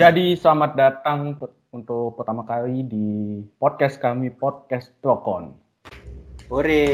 Jadi 0.00 0.32
selamat 0.32 0.80
datang 0.80 1.36
untuk 1.76 2.16
pertama 2.16 2.40
kali 2.48 2.88
di 2.88 3.36
podcast 3.60 4.00
kami 4.00 4.32
podcast 4.32 4.96
Prokon. 5.04 5.52
Ore, 6.48 6.88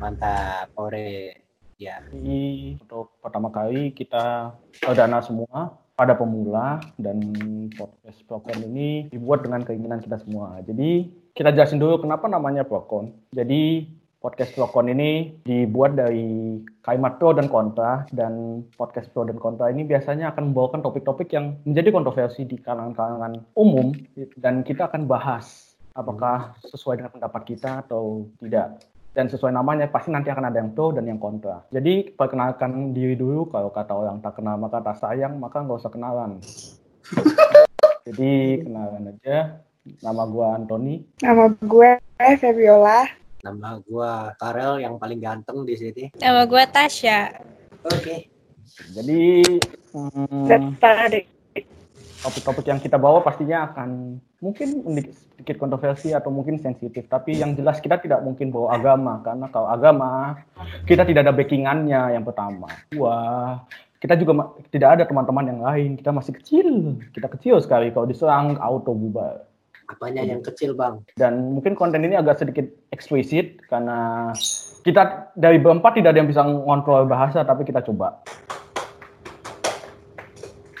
mantap, 0.00 0.72
ore. 0.80 1.44
Ya. 1.76 2.00
Jadi 2.08 2.80
untuk 2.80 3.12
pertama 3.20 3.52
kali 3.52 3.92
kita 3.92 4.56
perdana 4.80 5.20
semua 5.20 5.76
pada 6.00 6.16
pemula 6.16 6.80
dan 6.96 7.20
podcast 7.76 8.24
Prokon 8.24 8.56
ini 8.56 9.12
dibuat 9.12 9.44
dengan 9.44 9.60
keinginan 9.68 10.00
kita 10.00 10.16
semua. 10.24 10.64
Jadi 10.64 11.12
kita 11.36 11.52
jelasin 11.52 11.76
dulu 11.76 12.08
kenapa 12.08 12.24
namanya 12.24 12.64
Prokon. 12.64 13.12
Jadi 13.36 13.84
podcast 14.18 14.50
Prokon 14.58 14.90
ini 14.90 15.38
dibuat 15.46 15.94
dari 15.94 16.58
kalimat 16.82 17.22
pro 17.22 17.30
dan 17.30 17.46
kontra 17.46 18.02
dan 18.10 18.66
podcast 18.74 19.06
pro 19.14 19.22
dan 19.22 19.38
kontra 19.38 19.70
ini 19.70 19.86
biasanya 19.86 20.34
akan 20.34 20.50
membawakan 20.50 20.82
topik-topik 20.82 21.30
yang 21.30 21.54
menjadi 21.62 21.94
kontroversi 21.94 22.42
di 22.42 22.58
kalangan-kalangan 22.58 23.46
umum 23.54 23.94
dan 24.34 24.66
kita 24.66 24.90
akan 24.90 25.06
bahas 25.06 25.78
apakah 25.94 26.58
sesuai 26.66 26.98
dengan 26.98 27.14
pendapat 27.14 27.42
kita 27.46 27.86
atau 27.86 28.26
tidak 28.42 28.82
dan 29.14 29.26
sesuai 29.30 29.54
namanya 29.54 29.90
pasti 29.90 30.10
nanti 30.10 30.30
akan 30.30 30.50
ada 30.50 30.62
yang 30.62 30.70
pro 30.74 30.94
dan 30.94 31.06
yang 31.06 31.18
kontra. 31.18 31.66
Jadi 31.74 32.14
perkenalkan 32.14 32.94
diri 32.94 33.18
dulu 33.18 33.50
kalau 33.50 33.70
kata 33.70 33.90
orang 33.94 34.22
tak 34.22 34.38
kenal 34.38 34.58
maka 34.58 34.78
tak 34.82 34.98
sayang 34.98 35.38
maka 35.38 35.62
nggak 35.62 35.78
usah 35.78 35.90
kenalan. 35.90 36.38
Jadi 38.06 38.62
kenalan 38.66 39.14
aja. 39.14 39.62
Nama 40.04 40.22
gue 40.28 40.46
Anthony. 40.46 40.94
Nama 41.24 41.50
gue 41.50 41.90
Fabiola. 42.38 43.27
Nama 43.48 43.80
gua 43.80 44.36
Karel 44.36 44.84
yang 44.84 45.00
paling 45.00 45.24
ganteng 45.24 45.64
di 45.64 45.72
sini. 45.72 46.04
Nama 46.20 46.44
gue 46.44 46.64
Tasya. 46.68 47.20
Oke. 47.88 48.28
Jadi 48.92 49.40
hmm, 49.96 50.76
topik-topik 52.20 52.66
yang 52.68 52.76
kita 52.76 53.00
bawa 53.00 53.24
pastinya 53.24 53.72
akan 53.72 54.20
mungkin 54.44 54.84
sedikit 55.32 55.56
kontroversi 55.56 56.12
atau 56.12 56.28
mungkin 56.28 56.60
sensitif. 56.60 57.08
Tapi 57.08 57.40
yang 57.40 57.56
jelas 57.56 57.80
kita 57.80 57.96
tidak 57.96 58.20
mungkin 58.20 58.52
bawa 58.52 58.76
agama 58.76 59.24
karena 59.24 59.48
kalau 59.48 59.72
agama 59.72 60.36
kita 60.84 61.08
tidak 61.08 61.24
ada 61.24 61.32
backingannya 61.32 62.20
yang 62.20 62.28
pertama. 62.28 62.68
Wah, 63.00 63.64
kita 63.96 64.20
juga 64.20 64.52
tidak 64.68 65.00
ada 65.00 65.04
teman-teman 65.08 65.48
yang 65.48 65.60
lain. 65.64 65.90
Kita 65.96 66.12
masih 66.12 66.36
kecil. 66.36 67.00
Kita 67.16 67.32
kecil 67.32 67.56
sekali 67.64 67.88
kalau 67.96 68.04
diserang 68.04 68.60
auto 68.60 68.92
bubar. 68.92 69.48
Apanya 69.88 70.20
yang 70.20 70.44
kecil, 70.44 70.76
Bang? 70.76 71.00
Dan 71.16 71.56
mungkin 71.56 71.72
konten 71.72 72.04
ini 72.04 72.12
agak 72.12 72.44
sedikit 72.44 72.68
eksplisit 72.92 73.64
karena 73.72 74.30
kita 74.84 75.32
dari 75.32 75.56
berempat 75.56 75.96
tidak 75.96 76.12
ada 76.12 76.20
yang 76.20 76.28
bisa 76.28 76.44
ngontrol 76.44 77.08
bahasa 77.08 77.40
tapi 77.40 77.64
kita 77.64 77.80
coba. 77.80 78.20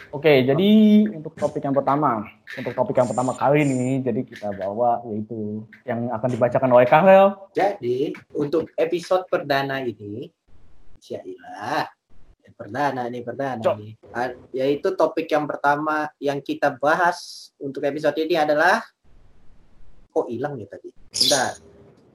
Oke, 0.08 0.40
jadi 0.44 0.70
untuk 1.12 1.36
topik 1.36 1.60
yang 1.64 1.76
pertama, 1.76 2.24
untuk 2.56 2.72
topik 2.72 2.96
yang 2.96 3.08
pertama 3.08 3.36
kali 3.36 3.60
ini, 3.64 4.00
jadi 4.00 4.24
kita 4.24 4.56
bawa 4.56 5.04
yaitu 5.12 5.64
yang 5.84 6.08
akan 6.12 6.28
dibacakan 6.32 6.70
oleh 6.72 6.88
Karel. 6.88 7.36
Jadi, 7.52 8.16
untuk 8.32 8.72
episode 8.80 9.28
perdana 9.28 9.84
ini, 9.84 10.32
Syailah. 11.00 11.92
Perdana 12.56 13.06
nih, 13.06 13.22
perdana 13.22 13.62
Cok. 13.62 13.76
nih. 13.78 13.92
Yaitu 14.50 14.96
topik 14.98 15.30
yang 15.30 15.46
pertama 15.46 16.10
yang 16.18 16.42
kita 16.42 16.74
bahas 16.74 17.48
untuk 17.60 17.84
episode 17.86 18.18
ini 18.18 18.34
adalah 18.34 18.82
kok 20.18 20.28
hilang 20.28 20.58
ya 20.58 20.66
tadi? 20.66 20.88
Bentar. 20.90 21.50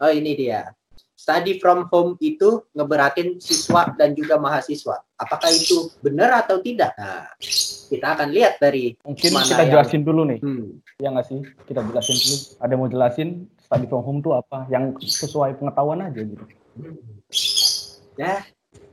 Oh, 0.03 0.11
ini 0.11 0.35
dia. 0.35 0.67
Study 1.15 1.55
from 1.55 1.87
home 1.87 2.19
itu 2.19 2.67
ngeberatin 2.75 3.39
siswa 3.39 3.87
dan 3.95 4.11
juga 4.11 4.35
mahasiswa. 4.35 4.99
Apakah 5.15 5.47
itu 5.49 5.87
benar 6.03 6.43
atau 6.43 6.59
tidak? 6.59 6.91
Nah, 6.99 7.31
kita 7.87 8.07
akan 8.11 8.27
lihat 8.27 8.59
dari 8.59 8.99
Mungkin 8.99 9.31
Mana 9.31 9.47
kita 9.47 9.63
yang- 9.63 9.71
jelasin 9.71 10.01
dulu 10.03 10.21
nih, 10.27 10.39
hmm, 10.43 10.67
ya 10.99 11.07
nggak 11.15 11.23
sih? 11.23 11.39
Kita 11.63 11.79
jelasin 11.79 12.15
dulu. 12.17 12.35
Ada 12.59 12.71
yang 12.75 12.81
mau 12.83 12.91
jelasin 12.91 13.29
study 13.55 13.85
from 13.87 14.03
home 14.03 14.19
itu 14.19 14.35
apa? 14.35 14.67
Yang 14.67 14.83
sesuai 14.99 15.55
pengetahuan 15.55 16.03
aja 16.03 16.19
gitu. 16.19 16.43
Ya, 18.13 18.43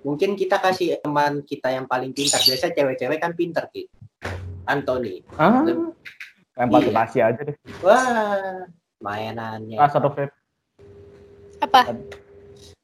mungkin 0.00 0.38
kita 0.38 0.56
kasih 0.56 1.02
teman 1.02 1.42
kita 1.42 1.74
yang 1.74 1.90
paling 1.90 2.14
pintar. 2.14 2.38
Biasanya 2.40 2.72
cewek-cewek 2.72 3.18
kan 3.18 3.34
pintar, 3.34 3.66
Ki. 3.68 3.90
Anthony. 4.64 5.26
Ah, 5.34 5.66
Lem- 5.66 5.98
lempar 6.54 7.10
Iya. 7.10 7.34
Aja 7.34 7.42
deh. 7.42 7.56
Wah, 7.82 8.70
mainannya. 9.00 9.80
Ah, 9.80 9.88
satu 9.88 10.12
vape. 10.12 10.32
Apa? 11.60 11.96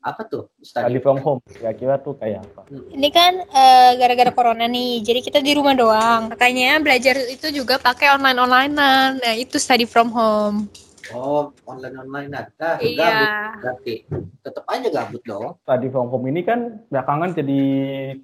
Apa 0.06 0.22
tuh? 0.28 0.49
Study 0.62 0.97
Study. 0.97 0.99
from 1.03 1.19
home. 1.21 1.41
Kira-kira 1.44 2.00
tuh 2.00 2.16
kayak 2.16 2.44
apa? 2.47 2.69
Ini 2.72 3.09
kan 3.12 3.32
eh, 3.43 3.91
gara-gara 4.00 4.32
corona 4.32 4.65
nih, 4.69 5.05
jadi 5.05 5.21
kita 5.21 5.38
di 5.44 5.53
rumah 5.56 5.76
doang. 5.76 6.32
Makanya 6.32 6.81
belajar 6.81 7.16
itu 7.28 7.53
juga 7.53 7.76
pakai 7.76 8.15
online-onlinean. 8.16 9.21
Nah, 9.21 9.34
itu 9.37 9.60
study 9.60 9.84
from 9.84 10.12
home. 10.15 10.71
Oh, 11.15 11.55
online-online. 11.66 12.31
Nah, 12.34 12.50
nah, 12.59 12.75
Iya. 12.82 12.99
gabut 12.99 13.31
berarti. 13.62 13.94
Tetap 14.43 14.65
aja 14.66 14.88
gabut 14.91 15.22
dong. 15.22 15.59
Study 15.62 15.87
from 15.91 16.10
home 16.10 16.26
ini 16.31 16.43
kan 16.43 16.82
belakangan 16.91 17.31
jadi 17.34 17.60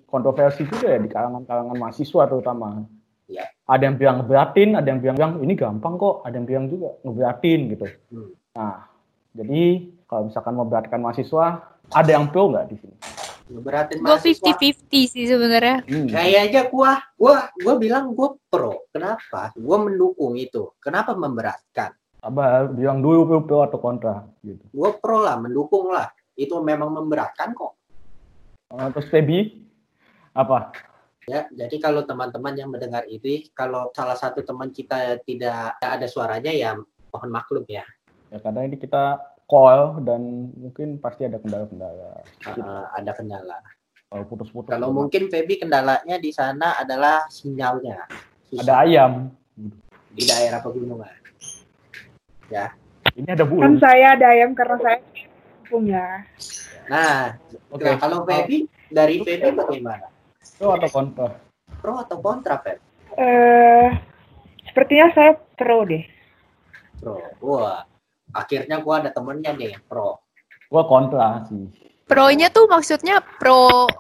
kontroversi 0.07 0.67
juga 0.67 0.87
ya 0.91 0.99
di 0.99 1.11
kalangan-kalangan 1.11 1.77
mahasiswa 1.79 2.23
terutama. 2.27 2.87
Iya. 3.31 3.45
Ada 3.69 3.83
yang 3.89 3.97
bilang 3.97 4.17
ngeberatin, 4.23 4.71
ada 4.75 4.89
yang 4.89 5.01
bilang 5.01 5.17
bilang 5.17 5.33
ini 5.41 5.55
gampang 5.55 5.95
kok, 5.97 6.27
ada 6.27 6.35
yang 6.35 6.47
bilang 6.47 6.67
juga 6.69 6.89
ngeberatin 7.07 7.61
gitu. 7.73 7.87
Hmm. 8.11 8.31
Nah, 8.53 8.77
jadi 9.33 9.63
kalau 10.05 10.23
misalkan 10.29 10.55
memberatkan 10.59 11.01
mahasiswa, 11.01 11.47
ada 11.93 12.11
yang 12.11 12.29
pro 12.29 12.53
nggak 12.53 12.67
di 12.69 12.77
sini? 12.83 12.97
Ngeberatin 13.53 13.97
Gue 14.01 14.17
mahasiswa. 14.17 14.45
50-50 14.55 15.13
sih 15.13 15.25
sebenarnya. 15.29 15.77
Hmm. 15.89 16.09
Kayaknya 16.09 16.63
gua, 16.69 16.93
gua, 17.17 17.37
gua 17.57 17.75
bilang 17.81 18.05
gua 18.13 18.37
pro. 18.49 18.85
Kenapa? 18.93 19.53
Gua 19.57 19.77
mendukung 19.81 20.37
itu. 20.37 20.73
Kenapa 20.81 21.17
memberatkan? 21.17 21.97
Sabar, 22.23 22.71
bilang 22.71 23.03
dulu 23.03 23.27
pro, 23.27 23.39
pro 23.43 23.59
atau 23.67 23.79
kontra 23.81 24.23
gitu. 24.45 24.63
Gua 24.71 24.95
pro 24.95 25.25
lah, 25.25 25.41
mendukung 25.41 25.91
lah. 25.91 26.13
Itu 26.37 26.61
memang 26.61 26.93
memberatkan 26.93 27.53
kok. 27.57 27.73
Eh, 28.73 28.89
terus 28.97 29.09
Feby, 29.13 29.69
apa? 30.33 30.73
Ya, 31.31 31.47
jadi 31.55 31.79
kalau 31.79 32.03
teman-teman 32.03 32.55
yang 32.59 32.71
mendengar 32.75 33.07
ini, 33.07 33.47
kalau 33.55 33.95
salah 33.95 34.19
satu 34.19 34.43
teman 34.43 34.75
kita 34.75 35.23
tidak 35.23 35.79
ada 35.79 36.07
suaranya 36.11 36.51
ya 36.51 36.75
mohon 37.15 37.31
maklum 37.31 37.63
ya. 37.71 37.87
Ya 38.35 38.43
karena 38.43 38.67
ini 38.67 38.75
kita 38.75 39.23
call 39.47 40.03
dan 40.03 40.51
mungkin 40.59 40.99
pasti 40.99 41.29
ada 41.29 41.39
kendala-kendala. 41.39 42.27
Uh, 42.43 42.85
ada 42.97 43.13
kendala. 43.15 43.63
Kalau 44.11 44.25
putus-putus. 44.27 44.73
Kalau 44.75 44.91
mungkin 44.91 45.31
Feby 45.31 45.63
kendalanya 45.63 46.19
di 46.19 46.35
sana 46.35 46.77
adalah 46.77 47.25
sinyalnya. 47.31 48.05
Susah 48.51 48.65
ada 48.67 48.75
ayam. 48.83 49.13
di 50.13 50.29
daerah 50.29 50.61
pegunungan. 50.61 51.09
Ini 53.17 53.29
ada 53.33 53.45
Kan 53.45 53.49
burung. 53.49 53.77
saya 53.81 54.13
ada 54.13 54.27
ayam 54.29 54.53
karena 54.53 54.77
saya 54.81 55.01
punya. 55.65 56.05
Nah, 56.93 57.41
Oke. 57.73 57.89
nah, 57.89 57.97
kalau 57.97 58.29
Feby 58.29 58.69
dari 58.93 59.25
Feby 59.25 59.57
bagaimana? 59.57 60.12
Pro 60.63 60.79
atau 60.79 60.91
kontra? 60.95 61.29
Pro 61.83 61.93
atau 61.99 62.17
kontra 62.23 62.55
Feb? 62.63 62.79
Eh, 63.19 63.91
sepertinya 64.71 65.11
saya 65.11 65.35
pro 65.59 65.83
deh. 65.83 66.07
Pro. 67.03 67.19
Wah, 67.43 67.83
akhirnya 68.31 68.79
gua 68.79 69.03
ada 69.03 69.11
temennya 69.11 69.59
nih 69.59 69.75
pro. 69.91 70.23
Gua 70.71 70.87
kontra 70.87 71.43
sih. 71.51 71.67
Pro-nya 72.07 72.47
tuh 72.55 72.71
maksudnya 72.71 73.19
pro 73.43 73.91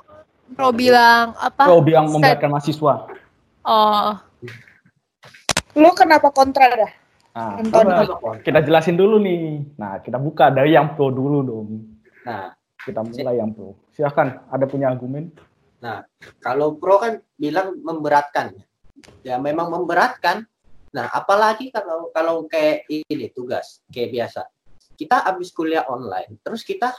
pro 0.54 0.70
bilang 0.70 1.34
apa? 1.34 1.66
Pro 1.66 1.82
bilang 1.82 2.06
memberatkan 2.14 2.54
mahasiswa. 2.54 3.10
Oh, 3.66 4.14
Lu 5.74 5.90
kenapa 5.98 6.30
kontra 6.30 6.78
dah? 6.78 6.92
Nah, 7.34 7.58
kontra? 7.74 8.38
kita 8.38 8.62
jelasin 8.62 8.94
dulu 8.94 9.18
nih. 9.18 9.66
Nah, 9.74 9.98
kita 9.98 10.14
buka 10.14 10.54
dari 10.54 10.78
yang 10.78 10.94
pro 10.94 11.10
dulu 11.10 11.42
dong. 11.42 11.68
Nah, 12.22 12.54
Kita 12.86 13.02
mulai 13.02 13.42
yang 13.42 13.50
pro. 13.50 13.74
Silahkan, 13.90 14.46
ada 14.46 14.62
punya 14.70 14.90
argumen? 14.94 15.34
Kalau 16.38 16.78
pro 16.78 17.02
kan 17.02 17.18
bilang 17.34 17.74
memberatkan. 17.82 18.54
Ya 19.26 19.36
memang 19.42 19.66
memberatkan. 19.68 20.46
Nah, 20.94 21.10
apalagi 21.10 21.74
kalau 21.74 22.12
kalau 22.14 22.46
kayak 22.46 22.86
ini 22.86 23.26
tugas 23.34 23.82
kayak 23.90 24.14
biasa. 24.14 24.46
Kita 24.94 25.26
habis 25.26 25.50
kuliah 25.50 25.82
online, 25.90 26.38
terus 26.44 26.62
kita 26.62 26.94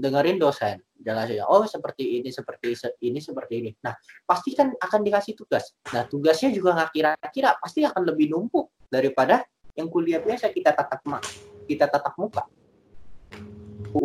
dengerin 0.00 0.40
dosen 0.40 0.80
jelasin 0.96 1.44
oh 1.44 1.64
seperti 1.68 2.20
ini 2.20 2.32
seperti 2.32 2.72
se- 2.72 2.96
ini 3.04 3.20
seperti 3.20 3.54
ini 3.60 3.70
nah 3.84 3.92
pasti 4.24 4.56
kan 4.56 4.72
akan 4.72 5.00
dikasih 5.04 5.36
tugas 5.36 5.76
nah 5.92 6.08
tugasnya 6.08 6.48
juga 6.52 6.76
nggak 6.76 6.90
kira-kira 6.92 7.56
pasti 7.60 7.84
akan 7.84 8.08
lebih 8.08 8.32
numpuk 8.32 8.72
daripada 8.88 9.44
yang 9.76 9.92
kuliah 9.92 10.20
biasa 10.24 10.48
kita 10.52 10.72
tatap 10.72 11.00
ma- 11.04 11.24
kita 11.68 11.84
tatap 11.88 12.16
muka 12.16 12.48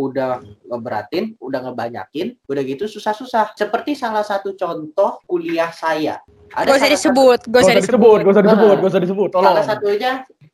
udah 0.06 0.42
ngeberatin 0.70 1.34
udah 1.42 1.60
ngebanyakin 1.70 2.38
udah 2.46 2.62
gitu 2.66 2.86
susah-susah 2.86 3.58
seperti 3.58 3.98
salah 3.98 4.22
satu 4.22 4.54
contoh 4.54 5.22
kuliah 5.26 5.70
saya 5.74 6.22
ada 6.54 6.72
gak 6.72 6.80
usah 6.80 6.92
disebut, 6.94 7.40
gak 7.50 7.62
usah 7.66 7.76
disebut. 7.76 8.20
gak 8.22 8.34
usah 8.38 8.46
disebut, 8.46 8.76
gak 8.80 8.92
usah 8.94 9.02
disebut. 9.04 9.30
Tolong. 9.34 9.50
salah 9.50 9.66
satunya 9.66 10.12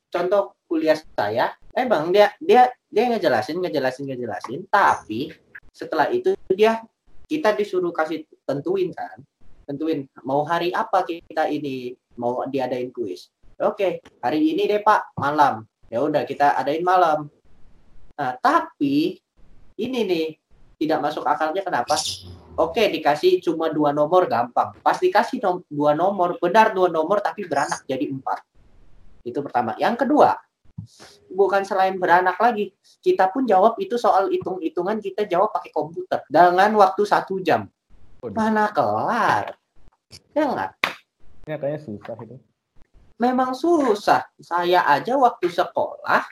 contoh 0.10 0.42
kuliah 0.66 0.98
saya 0.98 1.46
emang 1.76 2.10
dia 2.10 2.32
dia 2.40 2.72
dia 2.88 3.04
ngejelasin 3.12 3.60
ngejelasin 3.60 4.08
ngejelasin 4.08 4.60
tapi 4.72 5.36
setelah 5.76 6.08
itu 6.10 6.34
dia 6.52 6.82
kita 7.28 7.54
disuruh 7.54 7.92
kasih 7.92 8.24
tentuin 8.48 8.90
kan 8.96 9.20
tentuin 9.68 10.08
mau 10.26 10.44
hari 10.44 10.76
apa 10.76 11.06
kita 11.08 11.48
ini 11.48 11.96
mau 12.20 12.44
diadain 12.48 12.92
kuis. 12.92 13.32
Oke, 13.62 14.02
hari 14.20 14.52
ini 14.52 14.66
deh 14.66 14.82
Pak, 14.82 15.16
malam. 15.16 15.64
Ya 15.88 16.02
udah 16.02 16.26
kita 16.26 16.58
adain 16.58 16.82
malam. 16.82 17.30
Nah, 18.18 18.34
tapi 18.42 19.22
ini 19.82 20.00
nih 20.06 20.26
tidak 20.78 21.00
masuk 21.02 21.26
akalnya 21.26 21.66
kenapa? 21.66 21.98
Oke, 22.58 22.86
dikasih 22.90 23.42
cuma 23.42 23.74
dua 23.74 23.90
nomor 23.90 24.30
gampang. 24.30 24.78
Pas 24.86 24.98
dikasih 25.02 25.42
nom- 25.42 25.66
dua 25.66 25.98
nomor, 25.98 26.38
benar 26.38 26.74
dua 26.74 26.90
nomor 26.90 27.18
tapi 27.22 27.46
beranak 27.50 27.82
jadi 27.90 28.06
empat. 28.10 28.46
Itu 29.26 29.42
pertama. 29.42 29.74
Yang 29.82 30.06
kedua, 30.06 30.38
bukan 31.32 31.62
selain 31.66 31.98
beranak 31.98 32.38
lagi, 32.38 32.74
kita 33.02 33.30
pun 33.30 33.46
jawab 33.46 33.78
itu 33.78 33.98
soal 33.98 34.30
hitung-hitungan 34.30 34.98
kita 35.02 35.26
jawab 35.26 35.54
pakai 35.54 35.72
komputer 35.74 36.22
dengan 36.30 36.70
waktu 36.78 37.02
satu 37.06 37.42
jam. 37.42 37.70
Mana 38.22 38.70
kelar? 38.70 39.58
Ya 40.38 40.46
nggak? 40.46 40.72
Ini 41.48 41.58
kayaknya 41.58 41.80
susah 41.82 42.16
itu. 42.22 42.38
memang 43.22 43.54
susah. 43.54 44.26
Saya 44.42 44.82
aja 44.86 45.14
waktu 45.14 45.46
sekolah 45.46 46.26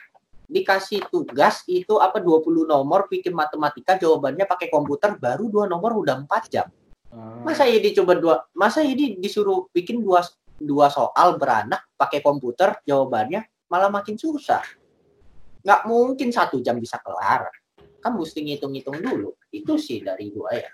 dikasih 0.50 1.06
tugas 1.08 1.62
itu 1.70 2.02
apa 2.02 2.18
20 2.18 2.66
nomor 2.66 3.06
bikin 3.06 3.30
matematika 3.30 3.94
jawabannya 3.94 4.44
pakai 4.50 4.66
komputer 4.66 5.14
baru 5.14 5.46
dua 5.46 5.64
nomor 5.70 5.94
udah 6.02 6.26
4 6.26 6.50
jam. 6.50 6.66
Ah, 7.14 7.42
Masa 7.46 7.70
ini 7.70 7.94
coba 7.94 8.18
dua 8.18 8.34
masa 8.54 8.82
ini 8.82 9.18
disuruh 9.18 9.70
bikin 9.70 10.02
dua 10.02 10.26
dua 10.58 10.90
soal 10.90 11.38
beranak 11.38 11.86
pakai 11.94 12.18
komputer 12.18 12.82
jawabannya 12.82 13.46
malah 13.70 13.90
makin 13.90 14.18
susah. 14.18 14.62
Nggak 15.62 15.80
mungkin 15.86 16.28
satu 16.34 16.58
jam 16.58 16.78
bisa 16.82 16.98
kelar. 16.98 17.46
Kan 18.02 18.16
mesti 18.18 18.42
ngitung-ngitung 18.42 18.98
dulu. 18.98 19.30
Itu 19.54 19.78
sih 19.78 20.02
dari 20.02 20.34
gua 20.34 20.54
ya. 20.54 20.70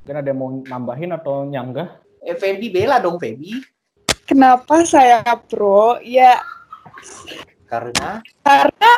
mungkin 0.00 0.16
ada 0.16 0.28
yang 0.32 0.38
mau 0.40 0.48
nambahin 0.64 1.12
atau 1.12 1.44
nyanggah? 1.44 2.00
Eh, 2.24 2.32
Febi 2.32 2.72
bela 2.72 2.96
dong 3.00 3.20
Febi 3.20 3.60
Kenapa 4.24 4.86
saya 4.86 5.20
pro? 5.36 6.00
Ya 6.00 6.40
karena 7.70 8.18
karena 8.42 8.90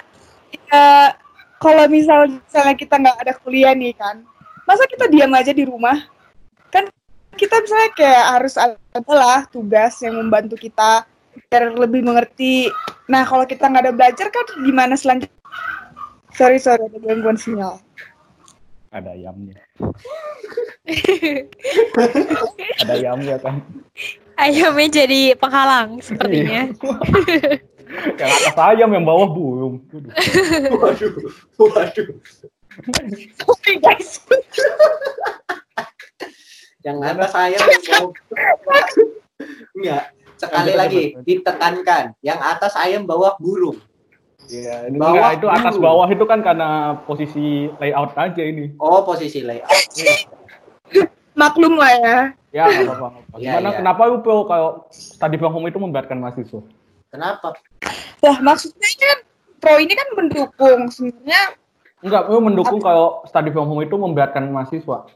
ya, 0.73 1.13
kalau 1.61 1.85
misal 1.93 2.27
misalnya 2.33 2.75
kita 2.75 2.95
nggak 2.97 3.17
ada 3.21 3.33
kuliah 3.45 3.77
nih 3.77 3.93
kan, 3.93 4.25
masa 4.65 4.89
kita 4.89 5.13
diam 5.13 5.31
aja 5.37 5.53
di 5.53 5.69
rumah? 5.69 6.09
Kan 6.73 6.89
kita 7.37 7.61
misalnya 7.61 7.91
kayak 7.93 8.25
harus 8.41 8.55
ada 8.57 8.77
lah 9.13 9.45
tugas 9.53 10.01
yang 10.01 10.17
membantu 10.17 10.57
kita 10.57 11.05
biar 11.53 11.69
lebih 11.77 12.01
mengerti. 12.01 12.73
Nah 13.13 13.29
kalau 13.29 13.45
kita 13.45 13.69
nggak 13.69 13.85
ada 13.89 13.93
belajar 13.93 14.27
kan 14.33 14.47
gimana 14.65 14.97
selanjutnya? 14.97 15.37
Sorry 16.33 16.57
sorry 16.57 16.89
ada 16.89 16.97
gangguan 16.97 17.37
sinyal. 17.37 17.77
Ada 18.89 19.13
ayamnya. 19.13 19.61
ada 22.81 22.93
ayamnya 22.97 23.37
kan. 23.37 23.61
Ayamnya 24.37 24.89
jadi 25.05 25.37
penghalang 25.37 26.01
sepertinya. 26.01 26.73
yang 28.19 28.31
atas 28.31 28.57
ayam 28.57 28.91
yang 28.93 29.05
bawah 29.05 29.29
burung. 29.29 29.75
Waduh. 29.93 31.13
waduh 31.61 32.07
Sorry 33.37 33.75
guys. 33.79 34.25
yang 36.83 36.99
atas 36.99 37.31
saya 37.31 37.55
yang 37.55 37.63
mau 37.95 38.11
enggak 39.79 40.05
sekali 40.35 40.73
lagi 40.75 41.03
ditekankan 41.23 42.11
yang 42.27 42.43
atas 42.43 42.75
ayam 42.75 43.07
bawah 43.07 43.39
burung 43.39 43.79
Iya, 44.51 44.91
ini 44.91 44.99
Bawah 44.99 45.15
enggak, 45.15 45.33
itu 45.39 45.47
atas 45.47 45.75
dulu. 45.79 45.87
bawah 45.87 46.09
itu 46.11 46.25
kan 46.27 46.43
karena 46.43 46.99
posisi 47.07 47.71
layout 47.79 48.11
aja 48.19 48.43
ini. 48.43 48.75
oh 48.83 49.07
posisi 49.07 49.39
layout 49.47 49.71
Maklum 51.33 51.81
lah 51.81 51.93
ya. 51.97 52.17
Ya, 52.53 52.65
apa-apa. 52.69 53.25
Iya, 53.41 53.57
Gimana, 53.57 53.69
iya. 53.73 53.79
kenapa 53.81 54.03
lu 54.05 54.21
kalau 54.21 54.85
from 55.41 55.53
home 55.57 55.65
itu 55.73 55.81
memberatkan 55.81 56.21
mahasiswa? 56.21 56.61
Kenapa 57.13 57.53
Lah 58.25 58.37
maksudnya 58.41 58.89
kan 58.97 59.19
pro 59.61 59.77
ini 59.77 59.93
kan 59.93 60.09
mendukung 60.17 60.89
sebenarnya 60.89 61.61
Enggak, 62.03 62.27
lu 62.35 62.43
mendukung 62.43 62.83
kalau 62.83 63.23
study 63.31 63.55
from 63.55 63.71
home 63.71 63.87
itu 63.87 63.95
memberatkan 63.95 64.51
mahasiswa. 64.51 65.07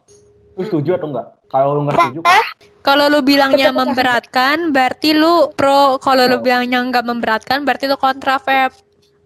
Lu 0.54 0.62
setuju 0.62 0.94
atau 0.94 1.10
enggak? 1.10 1.34
Kalau 1.50 1.74
lu 1.74 1.80
nggak 1.82 1.98
setuju, 1.98 2.20
Kalau 2.86 3.10
lu 3.10 3.18
bilangnya 3.26 3.74
memberatkan, 3.74 4.70
berarti 4.70 5.10
lu 5.10 5.50
pro. 5.50 5.98
Kalau 5.98 6.30
lu 6.30 6.38
bilangnya 6.38 6.78
nggak 6.86 7.02
memberatkan, 7.02 7.66
berarti 7.66 7.90
lu 7.90 7.98
kontra 7.98 8.38
Feb. 8.38 8.70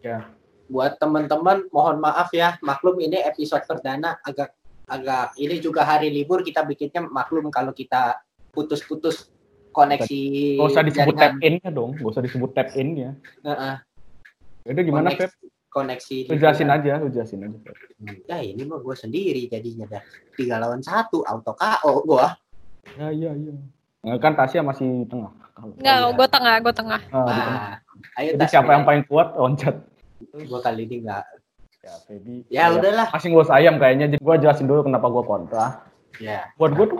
ya. 0.00 0.24
buat 0.70 1.02
teman-teman 1.02 1.66
mohon 1.74 1.98
maaf 1.98 2.30
ya 2.30 2.54
maklum 2.62 2.94
ini 3.02 3.18
episode 3.26 3.66
perdana 3.66 4.22
agak 4.22 4.54
agak 4.86 5.34
ini 5.34 5.58
juga 5.58 5.82
hari 5.82 6.14
libur 6.14 6.46
kita 6.46 6.62
bikinnya 6.62 7.10
maklum 7.10 7.50
kalau 7.50 7.74
kita 7.74 8.22
putus-putus 8.54 9.26
koneksi 9.70 10.20
Gak 10.56 10.66
usah 10.66 10.82
disebut 10.82 11.14
jaringan. 11.14 11.32
tap 11.32 11.34
in-nya 11.40 11.70
dong, 11.70 11.90
gak 11.94 12.10
usah 12.10 12.22
disebut 12.22 12.50
tap 12.52 12.68
in-nya. 12.74 13.10
Heeh, 13.40 13.74
Itu 14.62 14.80
gimana, 14.82 15.08
koneksi, 15.08 15.20
Feb? 15.20 15.30
koneksi 15.68 16.16
Lu 16.26 16.34
jelasin 16.36 16.68
aja, 16.68 16.92
lu 16.96 17.08
jelasin 17.08 17.40
aja. 17.42 17.58
Ya 18.26 18.38
ini 18.40 18.62
mah 18.62 18.78
gue 18.78 18.92
sendiri 18.92 19.46
jadinya 19.46 19.86
dah 19.88 20.02
tiga 20.34 20.56
lawan 20.56 20.80
satu 20.80 21.22
auto 21.22 21.52
KO 21.52 22.02
gua 22.04 22.34
Ya, 22.92 23.08
iya, 23.08 23.30
iya. 23.32 23.54
Nah, 24.00 24.16
kan 24.16 24.32
Tasya 24.32 24.60
masih 24.60 25.04
tengah. 25.06 25.30
Kalau- 25.52 25.76
Nggak, 25.76 25.96
Iya. 25.96 26.08
gue 26.10 26.28
tengah, 26.28 26.54
gue 26.58 26.74
tengah. 26.74 27.00
Ah, 27.06 27.20
di 27.20 27.30
tengah. 27.30 27.46
Nah, 27.52 27.74
ayo 28.16 28.28
Jadi 28.32 28.40
Tas, 28.40 28.50
siapa 28.50 28.70
yang 28.72 28.84
paling 28.84 29.04
kuat 29.04 29.28
loncat. 29.38 29.76
Gua 30.42 30.58
kali 30.58 30.84
ini 30.84 30.96
nggak. 31.00 31.24
Ya, 31.80 31.92
Febi. 32.02 32.36
Ya 32.48 32.64
udahlah. 32.68 33.08
Masih 33.08 33.28
ngurus 33.30 33.48
ayam 33.48 33.76
kayaknya. 33.76 34.08
Jadi 34.08 34.20
gua 34.20 34.36
jelasin 34.36 34.64
dulu 34.64 34.84
kenapa 34.84 35.06
gua 35.06 35.22
kontra. 35.22 35.64
Ya. 36.16 36.48
Buat 36.56 36.72
gua 36.74 36.86
tuh 36.86 36.98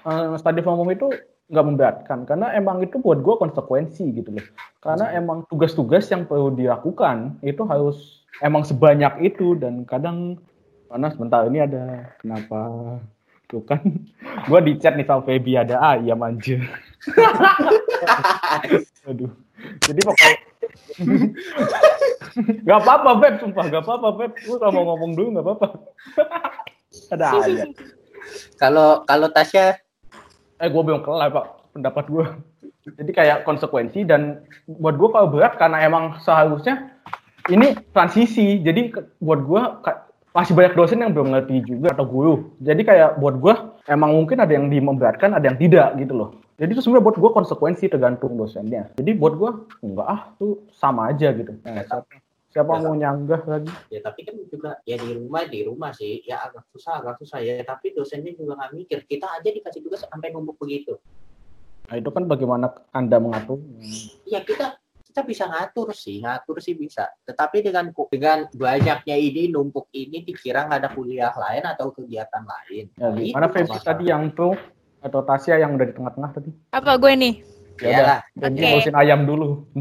eh, 0.00 0.36
study 0.36 0.60
from 0.60 0.76
home 0.76 0.90
itu 0.90 1.08
nggak 1.50 1.66
memberatkan 1.66 2.18
karena 2.24 2.54
emang 2.54 2.78
itu 2.80 3.02
buat 3.02 3.18
gua 3.20 3.36
konsekuensi 3.42 4.14
gitu 4.14 4.38
loh. 4.38 4.46
Karena 4.78 5.10
emang 5.12 5.44
tugas-tugas 5.50 6.06
yang 6.08 6.24
perlu 6.24 6.54
dilakukan 6.54 7.42
itu 7.42 7.66
harus 7.66 8.22
emang 8.40 8.62
sebanyak 8.62 9.34
itu 9.34 9.58
dan 9.58 9.82
kadang 9.84 10.38
mana 10.86 11.10
sebentar 11.10 11.46
ini 11.46 11.62
ada 11.62 12.14
kenapa 12.22 12.58
tuh 13.50 13.62
kan 13.66 13.82
gua 14.48 14.62
di 14.62 14.78
chat 14.78 14.94
nih 14.94 15.06
sama 15.06 15.26
Feby 15.26 15.58
ada 15.58 15.98
ayam 15.98 16.22
anjir. 16.22 16.62
Aduh. 19.10 19.30
Jadi 19.60 20.00
pokoknya 20.06 20.50
Gak 22.68 22.78
apa-apa, 22.84 23.10
Beb. 23.18 23.34
Sumpah, 23.42 23.64
gak 23.68 23.84
apa-apa, 23.84 24.08
Beb. 24.16 24.32
Gue 24.44 24.56
kalau 24.60 24.72
mau 24.72 24.84
ngomong 24.94 25.10
dulu 25.16 25.28
gak 25.38 25.46
apa-apa. 25.46 25.68
Ada 27.10 27.26
aja. 27.42 27.64
Kalau 28.60 29.02
kalau 29.08 29.28
Tasya 29.32 29.80
Eh, 30.60 30.68
gue 30.68 30.82
belum 30.84 31.00
kelar, 31.00 31.32
Pak. 31.32 31.72
Pendapat 31.72 32.04
gue. 32.12 32.24
Jadi 33.00 33.10
kayak 33.16 33.48
konsekuensi 33.48 34.04
dan 34.04 34.44
buat 34.68 34.96
gue 35.00 35.08
kalau 35.08 35.28
berat 35.32 35.56
karena 35.56 35.80
emang 35.80 36.20
seharusnya 36.20 36.92
ini 37.48 37.76
transisi. 37.96 38.60
Jadi 38.60 38.92
buat 39.24 39.40
gue 39.40 39.62
masih 40.36 40.52
banyak 40.54 40.76
dosen 40.76 41.00
yang 41.00 41.16
belum 41.16 41.32
ngerti 41.32 41.64
juga 41.64 41.96
atau 41.96 42.04
guru. 42.04 42.34
Jadi 42.60 42.84
kayak 42.84 43.16
buat 43.16 43.40
gue 43.40 43.54
emang 43.88 44.12
mungkin 44.14 44.38
ada 44.44 44.52
yang 44.52 44.68
dimemberatkan, 44.68 45.32
ada 45.32 45.48
yang 45.48 45.56
tidak 45.56 45.96
gitu 45.96 46.12
loh. 46.12 46.30
Jadi 46.60 46.76
itu 46.76 46.84
sebenarnya 46.84 47.04
buat 47.08 47.16
gue 47.16 47.30
konsekuensi 47.40 47.84
tergantung 47.88 48.36
dosennya. 48.36 48.92
Jadi 49.00 49.10
buat 49.16 49.34
gue 49.40 49.50
enggak 49.80 50.06
ah 50.06 50.20
tuh 50.36 50.68
sama 50.76 51.08
aja 51.08 51.32
gitu. 51.32 51.56
Nah, 51.64 51.84
siapa, 52.50 52.66
siapa 52.68 52.82
mau 52.82 52.94
nyanggah 52.94 53.42
lagi? 53.46 53.70
ya 53.88 54.00
tapi 54.02 54.20
kan 54.22 54.34
juga 54.44 54.70
ya 54.82 54.96
di 54.96 55.10
rumah 55.14 55.42
di 55.46 55.60
rumah 55.62 55.90
sih 55.90 56.20
ya 56.22 56.42
agak 56.42 56.66
susah 56.68 56.98
agak 56.98 57.14
susah 57.18 57.38
ya 57.38 57.62
tapi 57.62 57.94
dosennya 57.94 58.34
juga 58.34 58.58
nggak 58.58 58.70
mikir 58.74 58.98
kita 59.04 59.26
aja 59.30 59.48
dikasih 59.48 59.80
tugas 59.80 60.02
sampai 60.02 60.30
numpuk 60.30 60.58
begitu 60.58 60.98
Nah 61.86 61.98
itu 61.98 62.06
kan 62.06 62.22
bagaimana 62.22 62.70
anda 62.90 63.18
mengatur? 63.18 63.58
ya 64.22 64.38
kita 64.42 64.78
kita 65.02 65.26
bisa 65.26 65.50
ngatur 65.50 65.90
sih 65.90 66.22
ngatur 66.22 66.62
sih 66.62 66.74
bisa 66.74 67.10
tetapi 67.22 67.66
dengan 67.66 67.90
dengan 68.06 68.46
banyaknya 68.46 69.16
ini 69.18 69.50
numpuk 69.50 69.90
ini 69.90 70.22
dikira 70.22 70.70
nggak 70.70 70.86
ada 70.86 70.90
kuliah 70.94 71.34
lain 71.34 71.66
atau 71.66 71.90
kegiatan 71.90 72.46
lain 72.46 72.94
Ya, 72.94 73.10
Nah, 73.10 73.18
gimana 73.18 73.46
masalah. 73.50 73.82
tadi 73.82 74.04
yang 74.06 74.30
pro 74.30 74.54
atau 75.02 75.20
Tasya 75.26 75.58
yang 75.58 75.74
udah 75.74 75.86
di 75.88 75.94
tengah-tengah 75.96 76.30
tadi? 76.30 76.50
Apa 76.70 76.94
gue 76.94 77.12
nih? 77.16 77.34
Ya 77.80 77.96
Iyalah. 77.96 78.20
Oke. 78.36 78.60
ngurusin 78.60 78.96
ayam 78.96 79.20
dulu. 79.24 79.64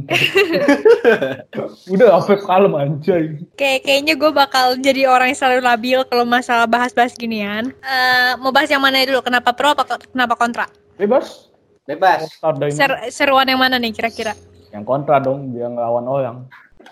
udah, 1.93 2.07
Afif 2.15 2.47
kalem 2.47 2.73
anjay. 2.79 3.35
Kayak 3.59 3.79
kayaknya 3.83 4.13
gue 4.15 4.31
bakal 4.31 4.79
jadi 4.79 5.11
orang 5.11 5.35
yang 5.35 5.39
selalu 5.39 5.61
labil 5.67 5.99
kalau 6.07 6.23
masalah 6.23 6.63
bahas-bahas 6.63 7.11
ginian. 7.19 7.75
Eh, 7.83 8.31
mau 8.39 8.55
bahas 8.55 8.71
yang 8.71 8.79
mana 8.79 9.03
dulu? 9.03 9.19
Kenapa 9.19 9.51
pro 9.51 9.75
apa 9.75 9.99
kenapa 10.11 10.39
kontra? 10.39 10.65
Bebas. 10.95 11.51
bebas 11.89 12.29
Ser 12.69 13.09
seruan 13.09 13.49
yang 13.49 13.57
mana 13.57 13.81
nih 13.81 13.89
kira-kira? 13.89 14.37
yang 14.69 14.85
kontra 14.85 15.17
dong, 15.17 15.49
biar 15.53 15.73
ngelawan 15.73 16.05
orang. 16.05 16.37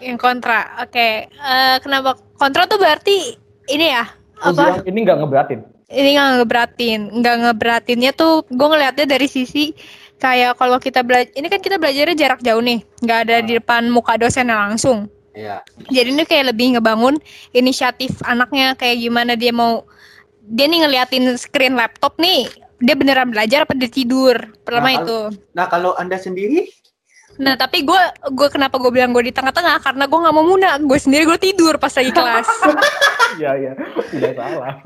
Yang 0.01 0.17
kontra. 0.17 0.81
Oke. 0.81 1.29
Eh, 1.29 1.77
kenapa 1.81 2.17
kontra 2.37 2.65
tuh 2.65 2.81
berarti 2.81 3.37
ini 3.69 3.93
ya? 3.93 4.05
Apa? 4.37 4.85
ini 4.85 5.05
nggak 5.05 5.17
ngeberatin. 5.21 5.59
Ini 5.87 6.09
nggak 6.17 6.29
ngeberatin. 6.41 7.01
Nggak 7.21 7.35
ngeberatinnya 7.47 8.11
tuh 8.13 8.43
gue 8.49 8.67
ngelihatnya 8.67 9.05
dari 9.07 9.27
sisi 9.29 9.71
kayak 10.17 10.57
kalau 10.57 10.77
kita 10.81 11.01
belajar, 11.05 11.31
ini 11.37 11.47
kan 11.49 11.61
kita 11.61 11.77
belajarnya 11.77 12.15
jarak 12.17 12.41
jauh 12.41 12.61
nih, 12.61 12.81
nggak 13.05 13.19
ada 13.27 13.35
di 13.45 13.57
depan 13.57 13.89
muka 13.89 14.17
dosennya 14.17 14.57
langsung. 14.57 15.09
ya 15.37 15.61
Jadi 15.93 16.17
ini 16.17 16.25
kayak 16.25 16.49
lebih 16.53 16.77
ngebangun 16.77 17.21
inisiatif 17.53 18.17
anaknya 18.25 18.73
kayak 18.73 18.97
gimana 18.97 19.37
dia 19.37 19.53
mau 19.53 19.85
dia 20.41 20.65
nih 20.65 20.81
ngeliatin 20.81 21.37
screen 21.37 21.77
laptop 21.77 22.17
nih 22.17 22.49
dia 22.81 22.93
beneran 22.97 23.29
belajar 23.29 23.65
apa 23.65 23.73
dia 23.73 23.89
tidur. 23.89 24.37
Pertama 24.61 24.89
Nah, 24.93 24.97
itu. 25.01 25.19
Nah, 25.53 25.65
kalau 25.69 25.93
Anda 25.97 26.17
sendiri 26.17 26.69
Nah 27.37 27.53
tapi 27.53 27.85
gue 27.85 28.01
gue 28.33 28.47
kenapa 28.49 28.81
gue 28.81 28.89
bilang 28.89 29.13
gue 29.13 29.29
di 29.29 29.33
tengah-tengah? 29.33 29.81
Karena 29.81 30.03
gue 30.09 30.19
nggak 30.19 30.35
mau 30.35 30.45
muna 30.45 30.77
gue 30.81 30.99
sendiri 30.99 31.23
gue 31.25 31.39
tidur 31.39 31.77
pas 31.77 31.93
lagi 31.93 32.11
kelas. 32.11 32.47
Iya 33.37 33.51
iya, 33.59 33.71
tidak 34.07 34.33
salah. 34.39 34.79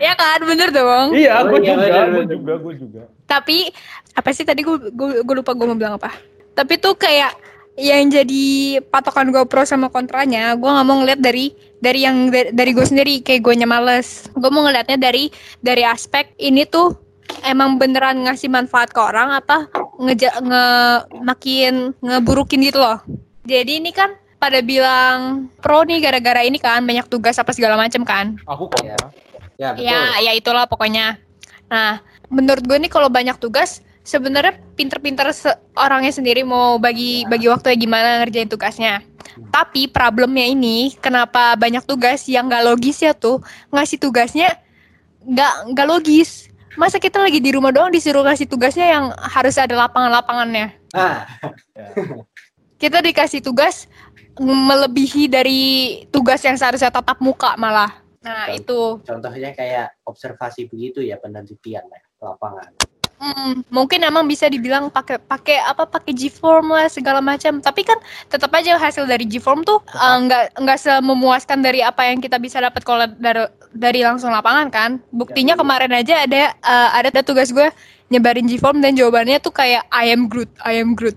ya 0.00 0.12
kan? 0.16 0.40
Bener 0.42 0.72
dong. 0.72 1.12
Iya, 1.14 1.44
Oh, 1.44 1.54
gue 1.54 1.60
iya, 1.62 1.76
juga, 1.76 2.02
gue 2.08 2.24
juga, 2.24 2.52
gue 2.58 2.74
juga. 2.80 3.02
tapi 3.28 3.68
apa 4.16 4.32
sih 4.32 4.42
tadi 4.42 4.64
gue 4.64 4.90
gue 5.22 5.34
lupa 5.36 5.52
gue 5.54 5.66
mau 5.68 5.76
bilang 5.78 6.00
apa. 6.00 6.10
Tapi 6.56 6.80
tuh 6.80 6.96
kayak 6.96 7.36
yang 7.78 8.08
jadi 8.10 8.44
patokan 8.88 9.28
gue 9.30 9.44
pro 9.44 9.62
sama 9.62 9.92
kontranya 9.92 10.56
gue 10.56 10.66
nggak 10.66 10.86
mau 10.88 11.04
ngeliat 11.04 11.20
dari 11.20 11.52
dari 11.78 12.00
yang 12.02 12.32
dari, 12.32 12.50
dari 12.50 12.70
gue 12.74 12.86
sendiri. 12.88 13.14
Kayak 13.20 13.44
gue 13.44 13.54
males. 13.68 14.26
Gue 14.32 14.50
mau 14.50 14.64
ngeliatnya 14.64 14.98
dari 14.98 15.28
dari 15.60 15.84
aspek 15.86 16.32
ini 16.40 16.64
tuh 16.66 16.96
emang 17.42 17.76
beneran 17.76 18.22
ngasih 18.22 18.48
manfaat 18.48 18.90
ke 18.90 19.00
orang 19.00 19.32
apa 19.32 19.66
ngeja 19.98 20.36
nge 20.38 20.66
makin 21.20 21.74
ngeburukin 21.98 22.60
gitu 22.62 22.78
loh 22.78 23.00
jadi 23.42 23.78
ini 23.78 23.90
kan 23.90 24.12
pada 24.36 24.58
bilang 24.58 25.46
pro 25.58 25.86
nih 25.86 26.02
gara-gara 26.02 26.42
ini 26.42 26.58
kan 26.58 26.82
banyak 26.82 27.06
tugas 27.06 27.38
apa 27.38 27.54
segala 27.54 27.78
macem 27.78 28.02
kan 28.02 28.34
Aku 28.44 28.66
kontra. 28.66 29.10
ya 29.54 29.70
betul. 29.70 29.86
Ya, 29.86 30.00
ya 30.18 30.32
itulah 30.34 30.66
pokoknya. 30.66 31.22
Nah, 31.70 32.02
menurut 32.26 32.66
gue 32.66 32.74
nih 32.74 32.90
kalau 32.90 33.06
banyak 33.06 33.38
tugas 33.38 33.78
sebenarnya 34.02 34.58
pinter-pinter 34.74 35.30
se- 35.30 35.54
orangnya 35.78 36.10
sendiri 36.10 36.42
mau 36.42 36.74
bagi 36.76 37.22
bagi 37.30 37.46
waktunya 37.46 37.78
gimana 37.78 38.08
ngerjain 38.18 38.50
tugasnya. 38.50 39.06
Tapi 39.54 39.86
problemnya 39.86 40.42
ini 40.42 40.92
kenapa 40.98 41.54
banyak 41.54 41.86
tugas 41.86 42.26
yang 42.26 42.50
gak 42.50 42.66
logis 42.66 42.98
ya 42.98 43.14
tuh 43.14 43.38
ngasih 43.70 44.02
tugasnya 44.02 44.58
nggak 45.22 45.70
nggak 45.70 45.86
logis. 45.86 46.50
Masa 46.76 46.96
kita 46.96 47.20
lagi 47.20 47.38
di 47.38 47.52
rumah 47.52 47.68
doang 47.68 47.92
disuruh 47.92 48.24
ngasih 48.24 48.48
tugasnya 48.48 48.86
yang 48.88 49.04
harus 49.16 49.56
ada 49.60 49.74
lapangan-lapangannya. 49.76 50.72
Nah, 50.96 51.28
Ya. 51.72 51.88
Kita 52.76 52.98
dikasih 52.98 53.40
tugas 53.40 53.86
melebihi 54.36 55.30
dari 55.30 55.60
tugas 56.10 56.42
yang 56.42 56.58
seharusnya 56.58 56.90
tatap 56.90 57.16
muka 57.22 57.54
malah. 57.56 58.02
Nah, 58.22 58.50
itu 58.54 59.02
contohnya 59.02 59.50
kayak 59.54 59.98
observasi 60.06 60.70
begitu 60.70 61.02
ya 61.02 61.18
penelitian 61.18 61.86
ya, 61.86 62.02
lapangan. 62.22 62.70
Hmm, 63.22 63.62
mungkin 63.70 64.02
emang 64.02 64.26
bisa 64.26 64.50
dibilang 64.50 64.90
pakai 64.90 65.14
pakai 65.22 65.62
apa 65.62 65.86
pakai 65.86 66.10
G-form 66.10 66.74
lah 66.74 66.90
segala 66.90 67.22
macam. 67.22 67.62
Tapi 67.62 67.86
kan 67.86 67.94
tetap 68.26 68.50
aja 68.50 68.74
hasil 68.74 69.06
dari 69.06 69.30
G-form 69.30 69.62
tuh 69.62 69.78
eh, 69.94 70.16
nggak 70.26 70.58
nggak 70.58 70.78
sememuaskan 70.82 71.62
dari 71.62 71.86
apa 71.86 72.02
yang 72.10 72.18
kita 72.18 72.42
bisa 72.42 72.58
dapat 72.58 72.82
kalau 72.82 73.06
dari 73.06 73.46
dari 73.70 74.02
langsung 74.02 74.34
lapangan 74.34 74.74
kan. 74.74 74.90
Buktinya 75.14 75.54
kemarin 75.54 75.94
aja 75.94 76.26
ada 76.26 76.50
eh, 76.50 76.88
ada 76.98 77.22
tugas 77.22 77.54
gue 77.54 77.70
nyebarin 78.10 78.50
G-form 78.50 78.82
dan 78.82 78.98
jawabannya 78.98 79.38
tuh 79.38 79.54
kayak 79.54 79.86
I 79.94 80.10
am 80.10 80.26
Groot, 80.26 80.50
I 80.66 80.82
am 80.82 80.98
Groot. 80.98 81.14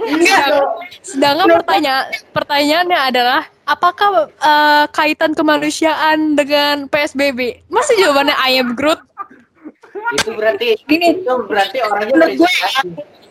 Iya. 0.00 0.38
Sedangkan, 1.04 1.48
pertanyaan 1.60 2.04
pertanyaannya 2.32 2.98
adalah 2.98 3.40
apakah 3.64 4.28
eh, 4.32 4.84
kaitan 4.90 5.32
kemanusiaan 5.36 6.34
dengan 6.34 6.88
PSBB? 6.88 7.66
Masa 7.68 7.94
jawabannya 7.96 8.34
I 8.36 8.60
am 8.60 8.74
Groot? 8.74 9.00
itu 10.10 10.34
berarti 10.34 10.74
Gini. 10.90 11.22
itu 11.22 11.32
berarti 11.46 11.78
orangnya 11.86 12.14
Menurut 12.18 12.34
gue 12.42 12.50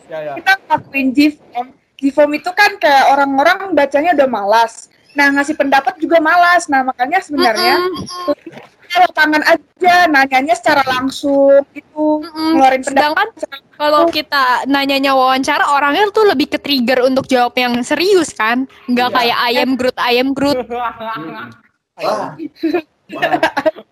Ya, 0.09 0.19
ya. 0.25 0.33
kita 0.41 0.51
ngelakuin 0.65 1.07
G-form. 1.13 1.67
G-form 2.01 2.31
itu 2.33 2.49
kan 2.55 2.71
kayak 2.81 3.13
orang-orang 3.13 3.77
bacanya 3.77 4.17
udah 4.17 4.25
malas. 4.25 4.89
Nah, 5.13 5.29
ngasih 5.29 5.53
pendapat 5.53 6.01
juga 6.01 6.17
malas. 6.17 6.65
Nah, 6.65 6.81
makanya 6.81 7.21
sebenarnya 7.21 7.77
Mm-mm. 7.77 8.33
Kita 8.89 9.05
lapangan 9.05 9.43
aja, 9.45 9.95
nanyanya 10.09 10.57
secara 10.57 10.81
langsung 10.83 11.61
gitu, 11.71 12.25
Mm-mm. 12.25 12.57
ngeluarin 12.57 12.81
pendapat. 12.81 13.27
Sedangkan 13.37 13.61
kalau 13.71 14.09
kita 14.09 14.43
nanyanya 14.65 15.13
wawancara 15.13 15.61
orangnya 15.69 16.09
tuh 16.09 16.25
lebih 16.25 16.49
ke 16.49 16.57
trigger 16.57 17.05
untuk 17.05 17.29
jawab 17.29 17.53
yang 17.53 17.77
serius 17.79 18.33
kan, 18.33 18.65
nggak 18.89 19.07
Iya. 19.07 19.15
kayak 19.15 19.37
ayam 19.45 19.69
Groot 19.77 19.93
ayam 19.95 20.27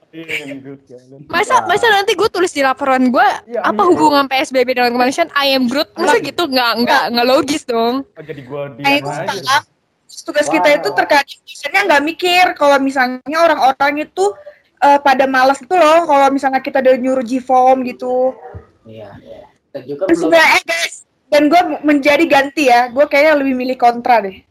Iya, 0.09 0.55
good. 0.65 0.81
Masa 1.29 1.61
masa 1.67 1.87
nanti 1.91 2.15
gue 2.15 2.25
tulis 2.27 2.49
di 2.49 2.65
laporan 2.65 3.11
gue 3.11 3.27
Iya, 3.45 3.61
apa 3.61 3.77
iya. 3.77 3.89
hubungan 3.91 4.25
PSBB 4.25 4.73
dengan 4.73 4.91
kemanusiaan 4.91 5.29
ayam 5.35 5.69
Groot? 5.69 5.93
Masa 5.93 6.17
gitu 6.17 6.47
nggak 6.47 6.71
nggak 6.81 7.03
nggak 7.13 7.27
logis 7.27 7.61
dong? 7.63 8.01
Oh, 8.07 8.23
jadi 8.23 8.41
gue 8.41 8.61
diam 8.81 8.87
itu 8.97 9.05
aja. 9.05 9.21
sekarang 9.21 9.63
tugas 10.17 10.47
Wow. 10.47 10.53
kita 10.57 10.69
itu 10.73 10.89
terkadang 10.95 11.39
biasanya 11.43 11.79
nggak 11.85 12.03
mikir 12.03 12.45
kalau 12.55 12.77
misalnya 12.79 13.37
orang-orang 13.37 14.07
itu 14.07 14.25
eh, 14.83 14.99
pada 15.01 15.25
malas 15.25 15.61
itu 15.61 15.73
loh 15.73 16.05
kalau 16.05 16.27
misalnya 16.29 16.61
kita 16.61 16.81
udah 16.81 16.95
nyuruh 16.97 17.25
G-form 17.25 17.85
gitu. 17.87 18.33
iya. 18.85 19.11
Dan 19.73 19.81
juga 19.83 20.07
Dan 20.07 20.15
belum 20.15 20.31
eh, 20.33 20.63
guys, 20.63 20.95
dan 21.27 21.43
gue 21.51 21.61
menjadi 21.83 22.23
ganti 22.25 22.71
ya, 22.71 22.87
gue 22.87 23.05
kayaknya 23.05 23.33
lebih 23.37 23.53
milih 23.53 23.77
kontra 23.77 24.23
deh. 24.23 24.47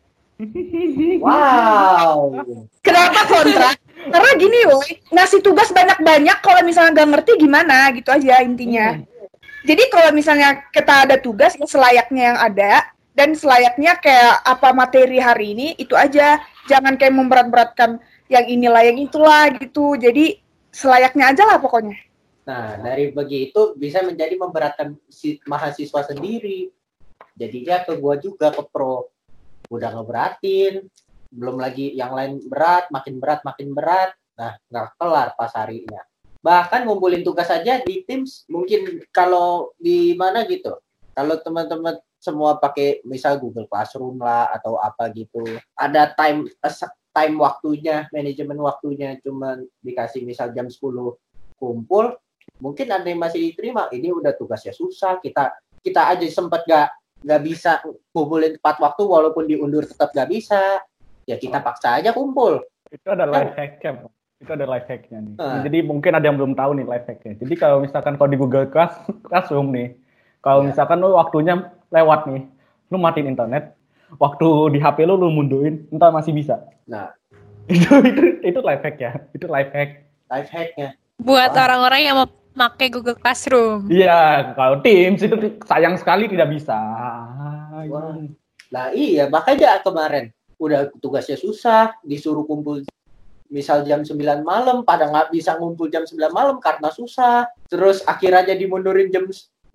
Wow. 1.25 2.45
Kenapa 2.85 3.21
kontra? 3.25 3.73
Karena 3.97 4.31
gini 4.37 4.59
woi, 4.69 5.01
ngasih 5.11 5.41
tugas 5.41 5.73
banyak-banyak 5.73 6.39
kalau 6.45 6.61
misalnya 6.63 6.93
nggak 6.93 7.11
ngerti 7.17 7.33
gimana 7.41 7.91
gitu 7.97 8.13
aja 8.13 8.45
intinya. 8.45 9.01
Jadi 9.67 9.83
kalau 9.91 10.15
misalnya 10.15 10.63
kita 10.71 11.09
ada 11.09 11.17
tugas 11.19 11.59
ya 11.59 11.67
selayaknya 11.67 12.23
yang 12.35 12.39
ada 12.39 12.73
dan 13.17 13.35
selayaknya 13.35 13.99
kayak 13.99 14.45
apa 14.47 14.69
materi 14.77 15.19
hari 15.19 15.57
ini 15.57 15.67
itu 15.81 15.97
aja. 15.99 16.39
Jangan 16.71 16.95
kayak 17.01 17.17
memberat-beratkan 17.17 17.99
yang 18.27 18.47
inilah 18.47 18.83
yang 18.87 18.99
itulah 18.99 19.51
gitu. 19.57 19.95
Jadi 19.95 20.39
selayaknya 20.71 21.33
aja 21.33 21.43
lah 21.47 21.59
pokoknya. 21.59 21.97
Nah, 22.47 22.79
dari 22.79 23.11
begitu 23.11 23.75
bisa 23.75 24.07
menjadi 24.07 24.39
memberatkan 24.39 24.95
si 25.11 25.43
mahasiswa 25.51 26.07
sendiri. 26.07 26.71
Jadinya 27.35 27.83
ke 27.83 27.99
gua 27.99 28.15
juga 28.17 28.55
ke 28.55 28.63
pro. 28.71 29.11
Udah 29.67 29.91
ngeberatin, 29.91 30.87
belum 31.35 31.59
lagi 31.59 31.91
yang 31.99 32.15
lain 32.15 32.39
berat, 32.47 32.87
makin 32.95 33.19
berat, 33.19 33.43
makin 33.43 33.75
berat. 33.75 34.15
Nah, 34.39 34.55
nggak 34.71 34.87
kelar 34.95 35.29
pas 35.35 35.51
harinya. 35.59 36.07
Bahkan 36.39 36.87
ngumpulin 36.87 37.27
tugas 37.27 37.51
aja 37.51 37.83
di 37.83 38.07
Teams, 38.07 38.47
mungkin 38.47 39.03
kalau 39.11 39.75
di 39.75 40.15
mana 40.15 40.47
gitu. 40.47 40.79
Kalau 41.17 41.41
teman-teman 41.43 41.99
semua 42.23 42.61
pakai 42.63 43.03
misal 43.03 43.43
Google 43.43 43.67
Classroom 43.67 44.23
lah 44.23 44.47
atau 44.55 44.79
apa 44.79 45.11
gitu, 45.11 45.43
ada 45.75 46.13
time 46.15 46.47
time 47.17 47.41
waktunya, 47.41 48.05
manajemen 48.13 48.61
waktunya 48.61 49.17
cuman 49.25 49.65
dikasih 49.81 50.29
misal 50.29 50.53
jam 50.53 50.69
10 50.69 50.77
kumpul, 51.57 52.13
mungkin 52.61 52.87
ada 52.93 53.09
yang 53.09 53.17
masih 53.17 53.41
diterima 53.41 53.89
ini 53.89 54.13
udah 54.13 54.37
tugasnya 54.37 54.77
susah 54.77 55.17
kita 55.25 55.57
kita 55.81 56.13
aja 56.13 56.25
sempat 56.29 56.69
gak 56.69 56.93
nggak 57.25 57.41
bisa 57.43 57.81
kumpulin 58.13 58.61
tepat 58.61 58.77
waktu 58.85 59.03
walaupun 59.09 59.49
diundur 59.49 59.89
tetap 59.89 60.13
gak 60.13 60.29
bisa 60.29 60.85
ya 61.25 61.41
kita 61.41 61.65
paksa 61.65 61.97
aja 61.99 62.13
kumpul 62.13 62.61
Itu 62.87 63.09
ada 63.11 63.27
life 63.27 63.57
hacknya, 63.59 63.99
Bang. 63.99 64.13
Itu 64.39 64.51
ada 64.55 64.63
life 64.63 64.87
hacknya 64.87 65.19
nih. 65.19 65.35
Ah. 65.43 65.59
Jadi 65.67 65.79
mungkin 65.83 66.13
ada 66.15 66.23
yang 66.23 66.39
belum 66.39 66.55
tahu 66.55 66.71
nih 66.79 66.87
life 66.87 67.07
hacknya. 67.11 67.35
Jadi 67.35 67.55
kalau 67.59 67.83
misalkan 67.83 68.15
kalau 68.15 68.31
di 68.31 68.39
Google 68.39 68.71
Class, 68.71 68.95
Classroom 69.27 69.75
nih, 69.75 69.99
kalau 70.39 70.63
Ya. 70.63 70.71
misalkan 70.71 71.03
lu 71.03 71.19
waktunya 71.19 71.67
lewat 71.91 72.31
nih, 72.31 72.47
lu 72.95 72.97
matiin 73.03 73.27
internet, 73.27 73.75
waktu 74.17 74.77
di 74.77 74.79
HP 74.79 75.07
lu 75.07 75.19
lu 75.19 75.29
mundurin, 75.33 75.87
entar 75.91 76.15
masih 76.15 76.33
bisa. 76.33 76.63
nah 76.87 77.11
itu 77.73 77.91
itu 78.07 78.23
itu 78.47 78.59
life 78.63 78.83
hack 78.83 78.97
ya. 79.03 79.13
Itu 79.35 79.51
life 79.51 79.75
hack. 79.75 79.91
life 80.27 80.51
hacknya 80.51 80.99
Buat 81.23 81.55
orang-orang 81.55 82.01
yang 82.03 82.15
mau 82.19 82.29
pakai 82.57 82.89
Google 82.89 83.17
Classroom. 83.17 83.87
Iya, 83.93 84.53
kalau 84.57 84.81
Teams 84.81 85.21
itu 85.21 85.37
sayang 85.69 85.97
sekali 86.01 86.27
tidak 86.27 86.51
bisa. 86.51 86.77
Wah. 87.87 88.19
nah 88.67 88.91
iya 88.91 89.31
makanya 89.31 89.79
kemarin 89.79 90.35
udah 90.59 90.91
tugasnya 90.99 91.39
susah 91.39 91.95
disuruh 92.03 92.43
kumpul 92.43 92.83
misal 93.47 93.87
jam 93.87 94.03
9 94.03 94.43
malam 94.43 94.83
pada 94.83 95.07
nggak 95.07 95.31
bisa 95.31 95.55
ngumpul 95.55 95.87
jam 95.87 96.03
9 96.03 96.19
malam 96.35 96.59
karena 96.59 96.91
susah 96.91 97.47
terus 97.71 98.03
akhirnya 98.03 98.59
dimundurin 98.59 99.13
jam 99.13 99.23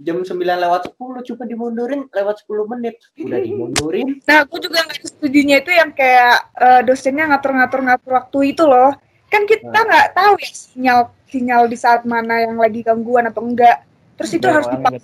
jam 0.02 0.18
9 0.20 0.34
lewat 0.36 0.82
10 0.92 0.98
cuma 1.24 1.44
dimundurin 1.44 2.02
lewat 2.08 2.36
10 2.44 2.66
menit 2.68 2.96
udah 3.18 3.40
dimundurin 3.46 4.08
Nah, 4.22 4.38
aku 4.42 4.58
juga 4.58 4.82
nggak 4.82 5.02
setujunya 5.08 5.60
itu 5.60 5.72
yang 5.72 5.92
kayak 5.92 6.36
eh, 6.56 6.82
dosennya 6.82 7.26
ngatur-ngatur-ngatur 7.28 8.12
waktu 8.12 8.38
itu 8.50 8.64
loh. 8.64 8.92
Kan 9.28 9.46
kita 9.46 9.64
Nah. 9.66 9.84
nggak 9.84 10.08
tahu 10.12 10.34
ya 10.38 10.52
sinyal 10.52 11.00
sinyal 11.26 11.62
di 11.66 11.76
saat 11.76 12.04
mana 12.04 12.42
yang 12.42 12.56
lagi 12.56 12.82
gangguan 12.82 13.26
atau 13.26 13.42
enggak. 13.42 13.86
Terus 14.16 14.32
itu 14.34 14.44
Banyak 14.44 14.56
harus 14.56 14.68
dipakai. 14.68 15.00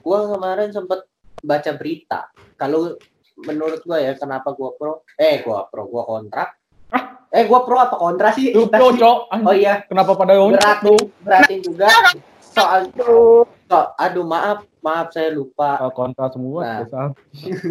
gua 0.00 0.18
kemarin 0.30 0.68
sempet 0.70 1.00
baca 1.40 1.70
berita 1.74 2.20
kalau 2.54 2.96
menurut 3.38 3.82
gua 3.82 3.98
ya 3.98 4.14
kenapa 4.14 4.52
gua 4.52 4.72
pro 4.72 4.92
eh 5.14 5.40
gua 5.40 5.66
pro 5.66 5.84
gua 5.84 6.06
kontra 6.06 6.48
eh 7.28 7.44
gua 7.44 7.60
pro 7.60 7.76
apa 7.76 7.96
kontra 7.98 8.30
sih 8.30 8.54
Lu 8.54 8.68
pro, 8.68 8.94
Cok. 8.94 9.18
Oh 9.42 9.52
iya 9.52 9.82
Kenapa 9.84 10.14
pada 10.14 10.32
beratin 10.32 10.86
lu? 10.86 10.96
beratin 11.20 11.58
juga 11.60 11.90
soal 12.40 12.86
Tuh. 12.88 13.42
Aduh 13.96 14.26
maaf 14.26 14.66
maaf 14.80 15.12
saya 15.14 15.32
lupa 15.34 15.78
Oh, 15.82 15.92
kontra 15.92 16.30
semua. 16.30 16.84
Nah. 16.84 17.10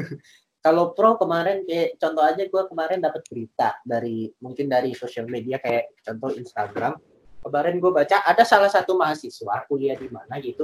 kalau 0.66 0.96
pro 0.96 1.20
kemarin 1.20 1.68
kayak 1.68 2.00
contoh 2.00 2.24
aja 2.24 2.44
gua 2.48 2.64
kemarin 2.72 3.04
dapat 3.04 3.22
berita 3.28 3.76
dari 3.84 4.32
mungkin 4.40 4.72
dari 4.72 4.96
sosial 4.96 5.28
media 5.28 5.60
kayak 5.60 5.92
contoh 6.04 6.32
Instagram 6.34 6.96
kemarin 7.44 7.76
gue 7.84 7.92
baca 7.92 8.24
ada 8.24 8.48
salah 8.48 8.72
satu 8.72 8.96
mahasiswa 8.96 9.68
kuliah 9.68 10.00
di 10.00 10.08
mana 10.08 10.40
gitu 10.40 10.64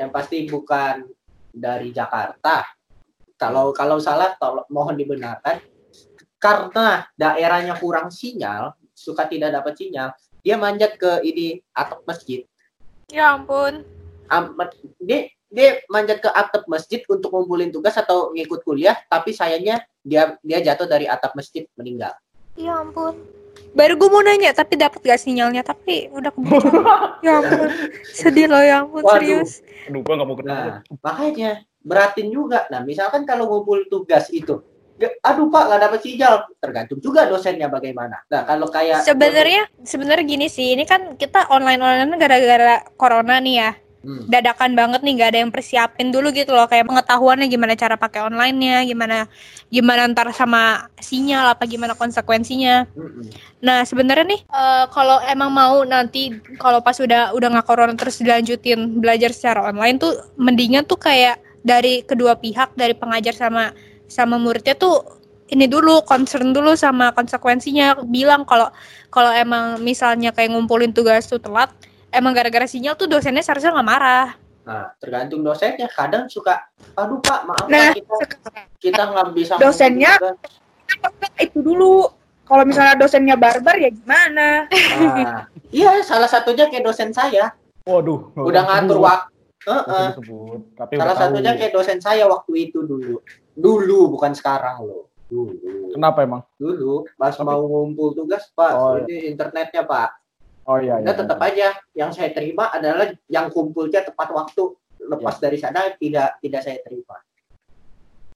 yang 0.00 0.08
pasti 0.08 0.48
bukan 0.48 1.04
dari 1.52 1.92
Jakarta 1.92 2.64
kalau 3.36 3.76
kalau 3.76 4.00
salah 4.00 4.32
tolong 4.40 4.64
mohon 4.72 4.96
dibenarkan 4.96 5.60
karena 6.40 7.04
daerahnya 7.20 7.76
kurang 7.76 8.08
sinyal 8.08 8.72
suka 8.96 9.28
tidak 9.28 9.52
dapat 9.52 9.76
sinyal 9.76 10.16
dia 10.40 10.56
manjat 10.56 10.96
ke 10.96 11.20
ini 11.20 11.60
atap 11.76 12.00
masjid 12.08 12.48
Ya 13.10 13.34
ampun. 13.34 13.82
Am- 14.30 14.54
dia 15.02 15.28
dia 15.50 15.82
manjat 15.90 16.22
ke 16.22 16.30
atap 16.30 16.62
masjid 16.70 17.02
untuk 17.10 17.34
ngumpulin 17.34 17.74
tugas 17.74 17.98
atau 17.98 18.30
ngikut 18.30 18.62
kuliah 18.62 18.94
tapi 19.10 19.34
sayangnya 19.34 19.82
dia 20.06 20.38
dia 20.46 20.62
jatuh 20.62 20.86
dari 20.86 21.10
atap 21.10 21.34
masjid 21.34 21.66
meninggal 21.74 22.14
Ya 22.58 22.82
ampun. 22.82 23.14
Baru 23.70 23.94
gue 23.94 24.08
mau 24.10 24.22
nanya, 24.24 24.50
tapi 24.50 24.74
dapat 24.74 24.98
gak 25.00 25.20
sinyalnya? 25.22 25.62
Tapi 25.62 26.10
udah 26.10 26.30
keburu. 26.34 26.82
ya 27.26 27.38
ampun. 27.38 27.68
Sedih 28.10 28.50
loh 28.50 28.62
ya 28.62 28.82
ampun, 28.82 29.06
Waduh. 29.06 29.14
serius. 29.16 29.62
Aduh, 29.86 30.00
gua 30.02 30.14
nggak 30.18 30.28
mau 30.28 30.36
kenal. 30.38 30.54
Nah, 30.58 30.78
makanya 31.00 31.50
beratin 31.80 32.28
juga. 32.28 32.66
Nah, 32.68 32.82
misalkan 32.82 33.22
kalau 33.22 33.46
ngumpul 33.46 33.86
tugas 33.86 34.26
itu, 34.34 34.60
ya, 34.98 35.08
aduh 35.22 35.46
Pak, 35.48 35.62
nggak 35.70 35.80
dapat 35.86 36.00
sinyal. 36.02 36.34
Tergantung 36.58 36.98
juga 36.98 37.30
dosennya 37.30 37.70
bagaimana. 37.70 38.20
Nah, 38.26 38.42
kalau 38.42 38.66
kayak 38.68 39.06
Sebenarnya 39.06 39.70
sebenarnya 39.86 40.24
gini 40.26 40.46
sih, 40.50 40.74
ini 40.74 40.84
kan 40.84 41.14
kita 41.14 41.48
online 41.48 41.80
online 41.80 42.18
gara-gara 42.18 42.82
corona 42.98 43.38
nih 43.38 43.54
ya. 43.56 43.70
Hmm, 44.00 44.24
Dadakan 44.32 44.72
banget 44.72 45.04
nih, 45.04 45.12
gak 45.20 45.30
ada 45.36 45.38
yang 45.44 45.52
persiapin 45.52 46.08
dulu 46.08 46.32
gitu 46.32 46.56
loh, 46.56 46.64
kayak 46.64 46.88
pengetahuannya 46.88 47.52
gimana 47.52 47.76
cara 47.76 48.00
pakai 48.00 48.24
online-nya, 48.24 48.88
gimana 48.88 49.28
gimana 49.68 50.08
ntar 50.08 50.32
sama 50.32 50.88
sinyal 50.96 51.52
apa 51.52 51.68
gimana 51.68 51.92
konsekuensinya. 51.92 52.88
hmm. 52.96 53.28
Nah 53.60 53.84
sebenarnya 53.84 54.24
nih 54.24 54.40
eh, 54.40 54.84
kalau 54.88 55.20
emang 55.28 55.52
mau 55.52 55.84
nanti 55.84 56.32
kalau 56.56 56.80
pas 56.80 56.96
udah 56.96 57.36
udah 57.36 57.48
nggak 57.52 57.66
corona 57.68 57.92
terus 57.92 58.24
dilanjutin 58.24 59.04
belajar 59.04 59.36
secara 59.36 59.68
online 59.68 60.00
tuh 60.00 60.16
mendingan 60.40 60.88
tuh 60.88 60.96
kayak 60.96 61.36
dari 61.60 62.00
kedua 62.00 62.40
pihak 62.40 62.72
dari 62.72 62.96
pengajar 62.96 63.36
sama 63.36 63.76
sama 64.08 64.40
muridnya 64.40 64.72
tuh 64.72 65.20
ini 65.50 65.66
dulu 65.66 66.06
concern 66.06 66.54
dulu 66.54 66.72
sama 66.72 67.12
konsekuensinya 67.12 68.00
bilang 68.06 68.48
kalau 68.48 68.70
kalau 69.12 69.28
emang 69.34 69.82
misalnya 69.82 70.32
kayak 70.32 70.54
ngumpulin 70.54 70.94
tugas 70.94 71.26
tuh 71.26 71.42
telat 71.42 71.68
emang 72.10 72.32
gara-gara 72.32 72.64
sinyal 72.64 72.94
tuh 72.94 73.06
dosennya 73.06 73.40
seharusnya 73.40 73.72
nggak 73.72 73.88
marah. 73.88 74.28
Nah, 74.60 74.92
tergantung 74.96 75.40
dosennya. 75.40 75.88
Kadang 75.88 76.26
suka, 76.26 76.68
aduh 76.92 77.18
Pak, 77.18 77.40
maaf 77.44 77.66
Nah, 77.66 77.90
Pak, 77.90 77.96
kita 77.96 78.14
kita 78.78 79.02
nggak 79.08 79.28
bisa 79.32 79.52
Dosennya- 79.56 80.18
ngumpulin 80.18 80.36
tugas." 80.36 80.58
itu 81.38 81.58
dulu 81.60 82.10
kalau 82.42 82.66
misalnya 82.66 82.98
dosennya 82.98 83.38
barbar 83.38 83.78
ya 83.78 83.88
gimana 83.88 84.66
Nah, 84.66 85.46
iya, 85.72 86.02
salah 86.02 86.26
satunya 86.26 86.66
kayak 86.66 86.82
dosen 86.82 87.10
saya. 87.10 87.54
Waduh. 87.82 88.34
Udah 88.36 88.62
ngatur 88.64 88.98
waktu. 89.00 89.30
Heeh. 89.60 90.06
disebut. 90.12 90.60
Tapi 90.74 90.92
Salah 90.96 91.16
satunya 91.16 91.52
kayak 91.54 91.72
dosen 91.72 91.98
saya 91.98 92.24
waktu 92.26 92.52
itu 92.68 92.80
dulu. 92.80 93.20
Dulu, 93.52 93.98
bukan 94.10 94.32
sekarang 94.32 94.82
loh. 94.82 95.08
Dulu. 95.26 95.94
Kenapa 95.94 96.24
emang? 96.24 96.42
Dulu, 96.56 97.06
pas 97.14 97.30
Tapi- 97.30 97.44
mau 97.44 97.62
ngumpul 97.62 98.12
tugas, 98.12 98.50
Pak, 98.50 98.72
Oh, 98.72 98.98
ini 98.98 99.30
internetnya, 99.30 99.84
Pak. 99.84 100.19
Oh 100.64 100.76
iya. 100.76 101.00
Nah, 101.00 101.10
iya. 101.10 101.16
tetap 101.16 101.38
aja 101.40 101.66
yang 101.92 102.10
saya 102.10 102.30
terima 102.30 102.68
adalah 102.68 103.10
yang 103.26 103.48
kumpulnya 103.48 104.02
tepat 104.02 104.28
waktu. 104.30 104.76
Lepas 105.00 105.40
Ya. 105.40 105.48
dari 105.48 105.58
sana 105.58 105.80
tidak 105.94 106.36
tidak 106.38 106.60
saya 106.60 106.78
terima. 106.80 107.16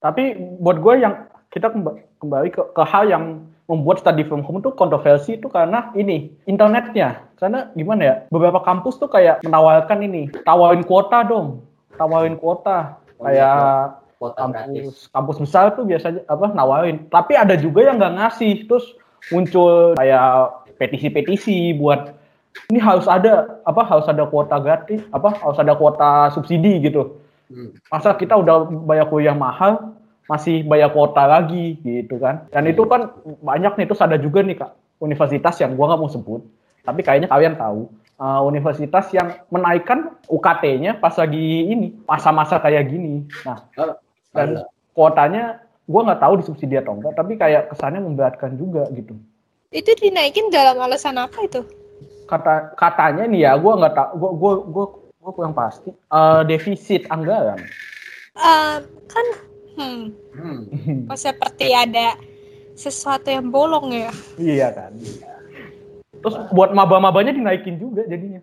Tapi 0.00 0.32
buat 0.58 0.78
gue 0.78 0.94
yang 0.98 1.14
kita 1.48 1.70
kemba- 1.70 2.00
kembali 2.18 2.48
ke, 2.50 2.62
ke 2.72 2.82
hal 2.82 3.04
yang 3.06 3.24
membuat 3.64 4.00
study 4.00 4.24
from 4.24 4.44
home 4.44 4.60
itu 4.60 4.68
kontroversi 4.72 5.36
itu 5.36 5.48
karena 5.48 5.88
ini 5.94 6.32
internetnya. 6.44 7.24
Karena 7.36 7.72
gimana 7.72 8.02
ya? 8.02 8.14
Beberapa 8.28 8.60
kampus 8.60 8.98
tuh 8.98 9.08
kayak 9.08 9.40
menawarkan 9.40 10.04
ini, 10.04 10.28
tawarin 10.44 10.84
kuota 10.84 11.24
dong, 11.24 11.64
tawarin 11.96 12.36
kuota. 12.36 13.00
Oh, 13.16 13.24
kayak 13.24 14.00
Kuota 14.14 14.36
kampus 14.40 14.56
gratis. 14.56 14.94
kampus 15.10 15.36
besar 15.40 15.64
tuh 15.72 15.84
biasanya 15.84 16.20
apa 16.26 16.46
nawarin. 16.50 17.08
Tapi 17.08 17.32
ada 17.34 17.56
juga 17.56 17.84
yang 17.84 17.96
nggak 17.96 18.14
ngasih. 18.14 18.68
Terus 18.68 18.84
muncul 19.28 19.96
kayak 19.96 20.63
petisi-petisi 20.76 21.76
buat 21.76 22.14
ini 22.70 22.78
harus 22.78 23.10
ada 23.10 23.60
apa 23.66 23.82
harus 23.82 24.06
ada 24.06 24.24
kuota 24.30 24.62
gratis 24.62 25.02
apa 25.10 25.34
harus 25.34 25.58
ada 25.58 25.74
kuota 25.74 26.30
subsidi 26.34 26.80
gitu. 26.84 27.20
Hmm. 27.44 27.76
masa 27.92 28.16
kita 28.16 28.40
udah 28.40 28.72
bayar 28.88 29.04
kuliah 29.12 29.36
mahal 29.36 29.92
masih 30.24 30.64
bayar 30.64 30.88
kuota 30.96 31.28
lagi 31.28 31.76
gitu 31.84 32.16
kan. 32.16 32.48
Dan 32.48 32.64
itu 32.72 32.88
kan 32.88 33.12
banyak 33.44 33.76
nih 33.76 33.84
terus 33.84 34.00
ada 34.00 34.16
juga 34.16 34.40
nih 34.40 34.56
kak 34.56 34.72
universitas 35.04 35.60
yang 35.60 35.76
gua 35.76 35.92
nggak 35.92 36.00
mau 36.00 36.08
sebut 36.08 36.40
tapi 36.84 37.00
kayaknya 37.04 37.28
kalian 37.28 37.56
tahu. 37.56 37.90
Uh, 38.14 38.46
universitas 38.46 39.10
yang 39.10 39.42
menaikkan 39.50 40.14
UKT-nya 40.30 41.02
pas 41.02 41.18
lagi 41.18 41.66
ini 41.66 41.98
masa-masa 42.06 42.62
kayak 42.62 42.86
gini. 42.86 43.26
Nah 43.42 43.66
Oh, 43.74 43.90
dan 44.30 44.66
kuotanya 44.94 45.62
gua 45.86 46.06
nggak 46.06 46.22
tahu 46.22 46.34
disubsidi 46.38 46.78
atau 46.78 46.94
enggak 46.98 47.14
tapi 47.18 47.34
kayak 47.34 47.74
kesannya 47.74 48.02
memberatkan 48.02 48.54
juga 48.54 48.86
gitu 48.94 49.18
Itu 49.74 49.90
dinaikin 49.92 50.48
dalam 50.48 50.78
alasan 50.78 51.18
apa 51.18 51.42
itu? 51.42 51.62
kata 52.24 52.72
katanya 52.72 53.28
nih 53.28 53.44
ya 53.44 53.52
gua 53.54 53.76
nggak 53.76 53.92
tahu 53.92 54.12
gua 54.16 54.30
gua 54.32 54.52
gua 54.64 54.84
gua 55.20 55.30
kurang 55.30 55.52
pasti 55.52 55.92
Eh, 55.92 56.40
defisit 56.48 57.04
anggaran 57.06 57.60
Eh, 58.32 58.74
kan 59.04 59.26
hmm, 59.76 60.02
Hmm. 60.32 60.60
kok 61.04 61.20
seperti 61.20 61.70
ada 61.70 62.16
sesuatu 62.72 63.28
yang 63.28 63.52
bolong 63.52 63.92
ya. 63.92 64.08
iya 64.34 64.72
kan 64.72 64.96
terus 66.16 66.34
buat 66.48 66.72
maba-mabanya 66.72 67.30
dinaikin 67.30 67.76
juga 67.76 68.02
jadinya 68.04 68.40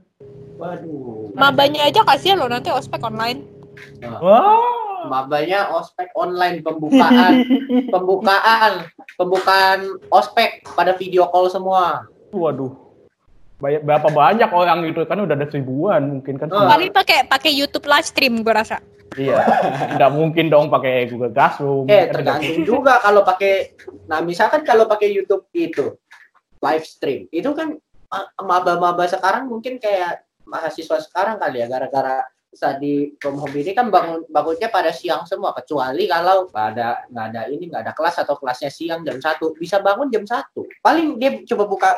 Waduh. 0.56 1.34
Mabanya 1.34 1.90
aja 1.90 2.06
kasihan 2.06 2.38
loh 2.38 2.46
nanti 2.46 2.70
ospek 2.70 3.02
online. 3.02 3.42
wah 4.22 4.91
Mabanya 5.02 5.72
ospek 5.72 6.14
online 6.14 6.62
pembukaan, 6.62 7.42
pembukaan, 7.94 8.74
pembukaan 9.16 9.80
ospek 10.10 10.62
pada 10.68 10.94
video 10.94 11.26
call 11.28 11.48
semua. 11.48 12.06
waduh. 12.30 12.72
Banyak, 13.58 13.86
berapa 13.86 14.08
banyak 14.10 14.50
orang 14.50 14.90
itu 14.90 15.06
kan 15.06 15.22
udah 15.22 15.38
ada 15.38 15.46
seribuan 15.46 16.02
mungkin 16.18 16.34
kan. 16.36 16.50
Oh. 16.50 16.66
Paling 16.66 16.90
pakai 16.90 17.30
pakai 17.30 17.54
YouTube 17.54 17.86
live 17.86 18.06
stream 18.06 18.42
gue 18.42 18.50
rasa. 18.50 18.82
iya. 19.14 19.38
Nggak 19.94 20.12
mungkin 20.12 20.50
dong 20.50 20.66
pakai 20.68 21.06
Google 21.06 21.30
Classroom. 21.30 21.86
Eh, 21.86 22.10
Kan 22.10 22.14
tergantung 22.16 22.66
juga 22.66 22.98
kalau 22.98 23.22
pakai 23.22 23.78
nah 24.10 24.18
misalkan 24.20 24.66
kalau 24.66 24.90
pakai 24.90 25.14
YouTube 25.14 25.46
itu 25.54 25.94
live 26.58 26.86
stream, 26.86 27.30
itu 27.30 27.50
kan 27.54 27.78
ma- 28.08 28.30
maba-maba 28.40 29.06
sekarang 29.06 29.46
mungkin 29.46 29.78
kayak 29.78 30.26
mahasiswa 30.42 30.98
sekarang 31.00 31.38
kali 31.38 31.62
ya 31.62 31.70
gara-gara 31.70 32.26
tadi 32.52 33.16
from 33.16 33.40
home 33.40 33.56
ini 33.56 33.72
kan 33.72 33.88
bangun 33.88 34.28
bangunnya 34.28 34.68
pada 34.68 34.92
siang 34.92 35.24
semua 35.24 35.56
kecuali 35.56 36.04
kalau 36.06 36.52
nggak 36.52 36.68
ada 36.76 37.08
nggak 37.08 37.26
ada 37.32 37.42
ini 37.48 37.64
nggak 37.72 37.82
ada 37.88 37.94
kelas 37.96 38.20
atau 38.20 38.36
kelasnya 38.36 38.68
siang 38.68 39.08
jam 39.08 39.18
satu. 39.24 39.56
Bisa 39.56 39.80
bangun 39.80 40.12
jam 40.12 40.28
satu. 40.28 40.68
Paling 40.84 41.16
dia 41.16 41.40
coba 41.48 41.64
buka 41.68 41.90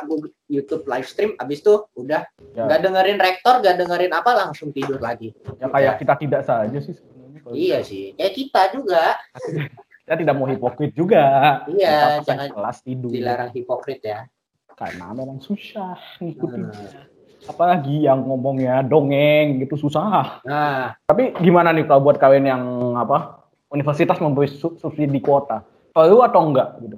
YouTube 0.46 0.86
live 0.86 1.08
stream 1.10 1.34
abis 1.42 1.58
itu 1.62 1.74
udah. 1.98 2.22
Ya. 2.54 2.70
nggak 2.70 2.80
dengerin 2.86 3.18
rektor 3.18 3.54
nggak 3.58 3.76
dengerin 3.82 4.12
apa 4.14 4.30
langsung 4.34 4.70
tidur 4.70 5.02
lagi. 5.02 5.34
Ya 5.58 5.66
kayak 5.66 5.98
kita 5.98 6.14
tidak 6.22 6.42
saja 6.46 6.78
sih 6.78 6.94
sebenarnya 6.94 7.40
Kalau 7.42 7.54
iya 7.58 7.78
sih 7.82 8.14
kayak 8.14 8.34
kita 8.34 8.62
juga. 8.70 9.02
Kita 10.04 10.20
tidak 10.20 10.36
mau 10.36 10.44
hipokrit 10.44 10.92
juga. 10.92 11.24
Iya, 11.64 12.20
Kita 12.20 12.28
jangan 12.28 12.48
kelas 12.52 12.78
tidur. 12.84 13.08
dilarang 13.08 13.48
hipokrit 13.56 14.04
ya. 14.04 14.28
Karena 14.76 15.16
memang 15.16 15.40
susah 15.40 15.96
ngikutin. 16.20 16.60
Nah. 16.60 17.13
Apalagi 17.44 18.08
yang 18.08 18.24
ngomongnya 18.24 18.80
dongeng 18.84 19.60
gitu 19.60 19.76
susah. 19.76 20.40
Nah. 20.44 20.96
Tapi 21.04 21.36
gimana 21.40 21.70
nih 21.70 21.84
kalau 21.84 22.04
buat 22.04 22.16
kalian 22.16 22.46
yang 22.48 22.62
apa 22.96 23.44
universitas 23.68 24.20
memberi 24.20 24.48
su- 24.48 24.76
subsidi 24.80 25.20
kuota? 25.20 25.62
Perlu 25.92 26.24
atau 26.24 26.40
enggak 26.42 26.68
gitu? 26.82 26.96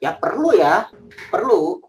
Ya 0.00 0.16
perlu 0.16 0.56
ya. 0.56 0.88
Perlu. 1.28 1.84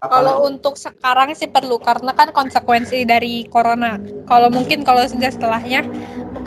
Kalau 0.00 0.40
Apalagi- 0.40 0.44
untuk 0.56 0.74
sekarang 0.80 1.36
sih 1.36 1.44
perlu 1.52 1.76
karena 1.76 2.16
kan 2.16 2.32
konsekuensi 2.32 3.04
dari 3.04 3.44
corona. 3.52 4.00
Kalau 4.24 4.48
mungkin 4.48 4.80
kalau 4.80 5.04
sudah 5.04 5.28
setelahnya, 5.28 5.84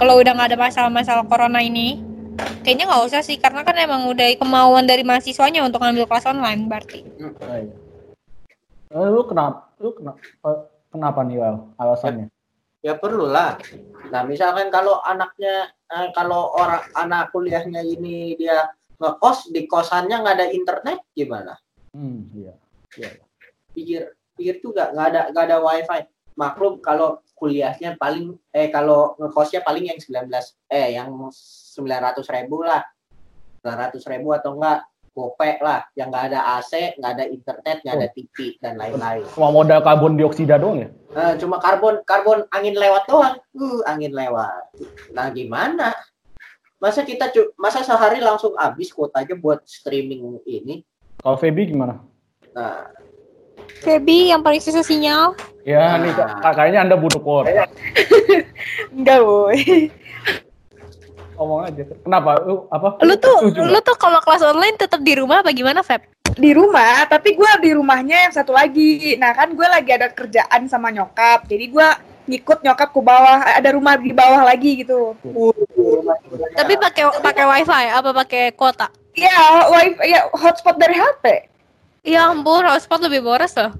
kalau 0.01 0.17
udah 0.17 0.33
nggak 0.33 0.49
ada 0.49 0.57
masalah-masalah 0.57 1.21
corona 1.29 1.61
ini, 1.61 2.01
kayaknya 2.65 2.89
nggak 2.89 3.05
usah 3.13 3.21
sih 3.21 3.37
karena 3.37 3.61
kan 3.61 3.77
emang 3.77 4.09
udah 4.09 4.25
kemauan 4.41 4.89
dari 4.89 5.05
mahasiswanya 5.05 5.61
untuk 5.61 5.85
ngambil 5.85 6.09
kelas 6.09 6.25
online 6.33 6.65
berarti. 6.65 7.05
Ah, 7.45 7.61
iya. 7.61 7.75
Eh, 8.89 9.07
lu 9.09 9.21
kenapa 9.25 9.72
lu 9.83 9.91
kenapa 9.91 10.71
kenapa 10.87 11.19
nih 11.27 11.37
Lal, 11.43 11.55
alasannya? 11.75 12.31
Ya 12.79 12.95
perlu 12.95 13.27
lah 13.27 13.59
nah 14.11 14.23
misalkan 14.23 14.71
kalau 14.71 15.03
anaknya 15.03 15.71
eh, 15.91 16.07
kalau 16.15 16.55
orang 16.55 16.83
anak 16.95 17.35
kuliahnya 17.35 17.83
ini 17.83 18.39
dia 18.39 18.71
ngekos 19.03 19.51
di 19.51 19.67
kosannya 19.67 20.23
nggak 20.23 20.35
ada 20.39 20.47
internet 20.47 20.99
gimana? 21.11 21.59
Hmm 21.91 22.31
iya. 22.31 22.55
Iya 22.95 23.09
pikir 23.73 24.01
pikir 24.37 24.61
juga 24.63 24.93
nggak 24.93 25.07
ada 25.11 25.21
nggak 25.33 25.45
ada 25.49 25.57
wifi. 25.59 26.01
Maklum 26.33 26.81
kalau 26.81 27.21
kuliahnya 27.37 27.99
paling 27.99 28.33
eh 28.55 28.71
kalau 28.71 29.13
ngekosnya 29.19 29.61
paling 29.61 29.91
yang 29.91 29.99
19 29.99 30.31
eh 30.71 30.97
yang 30.97 31.09
900 31.29 32.23
ribu 32.39 32.63
lah. 32.63 32.81
900 33.61 33.99
ribu 34.11 34.31
atau 34.31 34.55
enggak 34.55 34.83
Gope 35.13 35.61
lah, 35.61 35.85
yang 35.93 36.09
nggak 36.09 36.33
ada 36.33 36.57
AC, 36.57 36.97
nggak 36.97 37.11
ada 37.13 37.25
internet, 37.29 37.77
nggak 37.85 37.95
ada 37.95 38.07
TV 38.09 38.57
dan 38.57 38.73
lain-lain. 38.75 39.21
Cuma 39.29 39.53
modal 39.53 39.79
karbon 39.79 40.17
dioksida 40.17 40.57
doang 40.57 40.81
ya? 40.81 40.89
Nah, 41.13 41.37
cuma 41.37 41.61
karbon 41.61 42.01
karbon 42.01 42.49
angin 42.49 42.73
lewat 42.73 43.05
doang. 43.05 43.37
Uh, 43.53 43.85
angin 43.85 44.09
lewat. 44.09 44.73
Nah, 45.13 45.29
gimana? 45.29 45.93
Masa 46.81 47.05
kita 47.05 47.29
cu- 47.29 47.53
masa 47.55 47.85
sehari 47.85 48.17
langsung 48.19 48.57
habis 48.57 48.89
kuotanya 48.89 49.37
buat 49.37 49.61
streaming 49.63 50.41
ini? 50.43 50.81
Kalau 51.21 51.37
Feby 51.37 51.69
gimana? 51.69 52.01
Nah, 52.49 52.89
Feby 53.85 54.33
yang 54.33 54.41
paling 54.41 54.59
susah 54.59 54.81
sinyal. 54.81 55.37
Ya, 55.61 55.93
nih 55.95 56.09
Ah. 56.17 56.41
Kak, 56.41 56.57
kayaknya 56.57 56.83
Anda 56.83 56.97
butuh 56.97 57.21
kuota. 57.21 57.69
Enggak, 58.97 59.19
woi. 59.21 59.93
Ngomong 61.37 61.61
aja. 61.65 61.83
Kenapa? 61.85 62.31
Lu 62.45 62.69
apa? 62.69 63.01
Lu 63.01 63.13
tuh 63.17 63.49
lu 63.53 63.79
tuh 63.81 63.97
kalau 63.97 64.19
kelas 64.21 64.43
online 64.45 64.77
tetap 64.77 65.01
di 65.01 65.13
rumah 65.17 65.41
apa 65.41 65.49
gimana, 65.51 65.81
Feb? 65.81 66.05
Di 66.33 66.49
rumah, 66.57 67.05
tapi 67.05 67.37
gue 67.37 67.51
di 67.61 67.71
rumahnya 67.77 68.29
yang 68.29 68.33
satu 68.33 68.53
lagi. 68.57 69.13
Nah 69.21 69.37
kan 69.37 69.53
gue 69.53 69.67
lagi 69.69 69.93
ada 69.93 70.09
kerjaan 70.09 70.65
sama 70.65 70.89
nyokap, 70.89 71.45
jadi 71.45 71.69
gue 71.69 71.87
ngikut 72.25 72.65
nyokap 72.65 72.89
ke 72.89 73.01
bawah. 73.01 73.39
Ada 73.53 73.69
rumah 73.77 73.97
di 74.01 74.09
bawah 74.15 74.41
lagi 74.41 74.81
gitu. 74.81 75.13
Tapi 76.57 76.73
pakai 76.77 77.03
pakai 77.21 77.45
wifi 77.45 77.85
apa 77.93 78.09
pakai 78.25 78.43
kuota? 78.57 78.89
Iya, 79.13 79.69
wifi, 79.69 80.09
ya 80.09 80.25
hotspot 80.33 80.75
dari 80.81 80.97
HP. 80.97 81.25
Ya 82.03 82.33
ampun, 82.33 82.65
hotspot 82.65 82.99
lebih 83.05 83.21
boros 83.21 83.53
loh. 83.55 83.71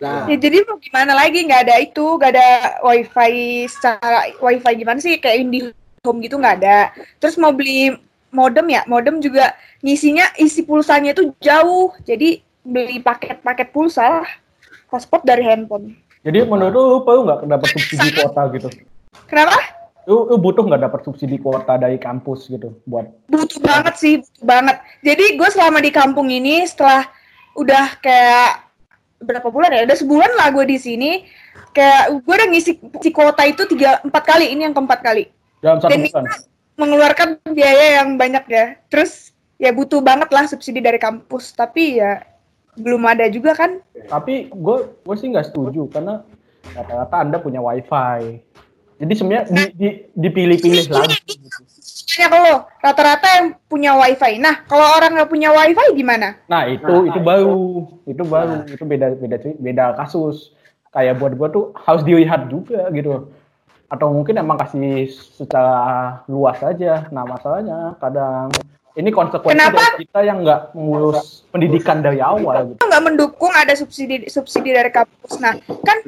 nah, 0.00 0.24
Ya, 0.24 0.40
jadi 0.40 0.64
mau 0.64 0.80
gimana 0.80 1.12
lagi? 1.12 1.44
Nggak 1.44 1.68
ada 1.68 1.76
itu, 1.84 2.16
nggak 2.16 2.32
ada 2.32 2.48
wifi 2.80 3.68
secara 3.68 4.32
wifi 4.40 4.72
gimana 4.80 4.98
sih? 5.04 5.20
Kayak 5.20 5.44
IndiHome 6.00 6.24
gitu 6.24 6.36
nggak 6.40 6.56
ada. 6.64 6.78
Terus 7.20 7.36
mau 7.36 7.52
beli 7.52 7.92
modem 8.32 8.66
ya, 8.72 8.88
modem 8.88 9.20
juga 9.20 9.52
ngisinya 9.84 10.32
isi 10.40 10.64
pulsanya 10.64 11.12
itu 11.12 11.36
jauh. 11.44 11.92
Jadi 12.08 12.40
beli 12.64 13.04
paket-paket 13.04 13.68
pulsa 13.68 14.24
lah. 14.24 14.28
Hotspot 14.88 15.22
dari 15.28 15.44
handphone. 15.44 15.92
Jadi 16.24 16.40
menurut 16.48 16.72
lu, 16.72 16.82
lu 16.88 16.98
perlu 17.04 17.20
nggak 17.28 17.44
dapat 17.44 17.68
subsidi 17.76 18.08
kuota 18.16 18.42
gitu? 18.56 18.68
Kenapa? 19.28 19.60
Lu, 20.08 20.24
lu 20.32 20.40
butuh 20.40 20.64
nggak 20.64 20.88
dapat 20.88 21.00
subsidi 21.04 21.36
kuota 21.36 21.76
dari 21.76 22.00
kampus 22.00 22.48
gitu 22.48 22.72
buat 22.88 23.06
Butuh 23.28 23.60
banget 23.60 23.94
sih, 24.00 24.14
butuh 24.24 24.44
banget. 24.48 24.76
Jadi 25.04 25.36
gue 25.36 25.48
selama 25.52 25.84
di 25.84 25.92
kampung 25.92 26.32
ini 26.32 26.64
setelah 26.64 27.04
udah 27.60 28.00
kayak 28.00 28.64
berapa 29.20 29.52
bulan 29.52 29.76
ya? 29.76 29.84
Udah 29.84 29.98
sebulan 30.00 30.32
lah 30.32 30.48
gue 30.48 30.64
di 30.64 30.78
sini. 30.80 31.28
Kayak 31.76 32.24
gue 32.24 32.34
udah 32.34 32.48
ngisi 32.48 32.72
si 32.80 33.10
kuota 33.12 33.44
itu 33.44 33.68
tiga 33.68 34.00
empat 34.00 34.24
kali. 34.24 34.48
Ini 34.48 34.72
yang 34.72 34.74
keempat 34.74 35.04
kali. 35.04 35.28
Dalam 35.60 35.78
satu 35.80 35.92
Dan 35.92 36.08
bulan? 36.08 36.24
mengeluarkan 36.80 37.28
biaya 37.52 38.02
yang 38.02 38.16
banyak 38.16 38.44
ya. 38.48 38.66
Terus 38.88 39.36
ya 39.60 39.70
butuh 39.72 40.00
banget 40.00 40.32
lah 40.32 40.48
subsidi 40.48 40.80
dari 40.80 40.96
kampus. 40.96 41.52
Tapi 41.52 42.00
ya 42.00 42.24
belum 42.80 43.04
ada 43.04 43.28
juga 43.28 43.52
kan. 43.52 43.80
Tapi 44.08 44.48
gue 44.48 44.76
gue 45.04 45.16
sih 45.20 45.28
nggak 45.28 45.52
setuju 45.52 45.86
karena 45.92 46.24
rata-rata 46.72 47.16
anda 47.20 47.36
punya 47.36 47.60
wifi. 47.60 48.40
Jadi 49.00 49.12
sebenarnya 49.16 49.44
di, 49.48 49.62
di, 49.80 49.88
dipilih-pilih 50.12 50.92
lagi. 50.92 51.16
Gitu. 51.24 51.48
Tanya 52.10 52.26
ke 52.26 52.38
lo, 52.42 52.56
rata-rata 52.84 53.28
yang 53.40 53.46
punya 53.64 53.96
wifi. 53.96 54.36
Nah, 54.36 54.60
kalau 54.68 54.84
orang 54.98 55.16
nggak 55.16 55.30
punya 55.32 55.48
wifi 55.56 55.86
gimana? 55.96 56.36
Nah 56.52 56.68
itu 56.68 57.08
itu 57.08 57.16
baru 57.22 57.88
itu 58.04 58.22
baru 58.28 58.66
itu 58.68 58.84
beda 58.84 59.16
beda 59.16 59.36
beda 59.56 59.84
kasus. 59.96 60.52
Kayak 60.92 61.22
buat 61.22 61.32
gue 61.38 61.48
tuh 61.48 61.64
harus 61.80 62.02
dilihat 62.04 62.52
juga 62.52 62.92
gitu. 62.92 63.30
Atau 63.90 64.14
mungkin 64.14 64.38
emang 64.38 64.56
kasih 64.56 65.10
secara 65.10 66.22
luas 66.30 66.56
saja. 66.62 67.10
Nah 67.10 67.26
masalahnya 67.26 67.98
kadang 67.98 68.54
ini 68.98 69.10
konsekuensi 69.14 69.54
Kenapa? 69.54 69.78
dari 69.78 70.02
kita 70.02 70.20
yang 70.26 70.42
nggak 70.42 70.74
mengurus 70.74 71.46
pendidikan 71.54 72.02
dari 72.02 72.18
awal 72.18 72.74
gitu. 72.74 72.82
nggak 72.82 73.04
mendukung 73.06 73.52
ada 73.54 73.70
subsidi 73.78 74.26
subsidi 74.26 74.74
dari 74.74 74.90
kampus. 74.90 75.38
Nah, 75.38 75.54
kan 75.86 75.98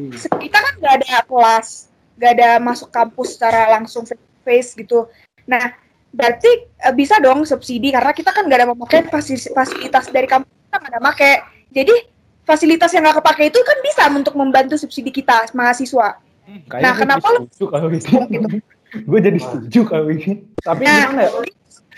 kita 0.42 0.58
kan 0.58 0.72
nggak 0.82 0.94
ada 1.02 1.22
kelas, 1.22 1.88
nggak 2.18 2.32
ada 2.38 2.50
masuk 2.58 2.90
kampus 2.90 3.38
secara 3.38 3.70
langsung 3.78 4.02
face 4.42 4.74
gitu. 4.74 5.06
Nah, 5.46 5.78
berarti 6.10 6.50
eh, 6.66 6.94
bisa 6.94 7.22
dong 7.22 7.46
subsidi 7.46 7.94
karena 7.94 8.10
kita 8.10 8.34
kan 8.34 8.50
nggak 8.50 8.58
ada 8.58 8.68
memakai 8.74 9.06
fasilitas 9.54 10.10
dari 10.10 10.26
kampus 10.26 10.50
kita 10.50 10.76
nggak 10.82 10.92
ada 10.92 11.02
pakai. 11.06 11.34
Jadi 11.70 11.94
fasilitas 12.42 12.90
yang 12.92 13.06
nggak 13.06 13.22
kepake 13.22 13.44
itu 13.54 13.58
kan 13.62 13.78
bisa 13.78 14.02
untuk 14.10 14.34
membantu 14.34 14.74
subsidi 14.74 15.14
kita 15.14 15.46
mahasiswa. 15.54 16.18
Kayaknya 16.42 16.82
Nah, 16.82 16.94
kenapa 16.98 17.26
lu- 17.32 17.46
setuju 17.48 17.64
kalau 17.70 17.86
gitu? 17.88 18.06
gue 19.08 19.20
jadi 19.22 19.38
setuju 19.40 19.80
kalau 19.88 20.06
ini. 20.10 20.42
Tapi 20.58 20.82
Nah, 20.84 20.96
gimana 21.08 21.22
ya? 21.22 21.30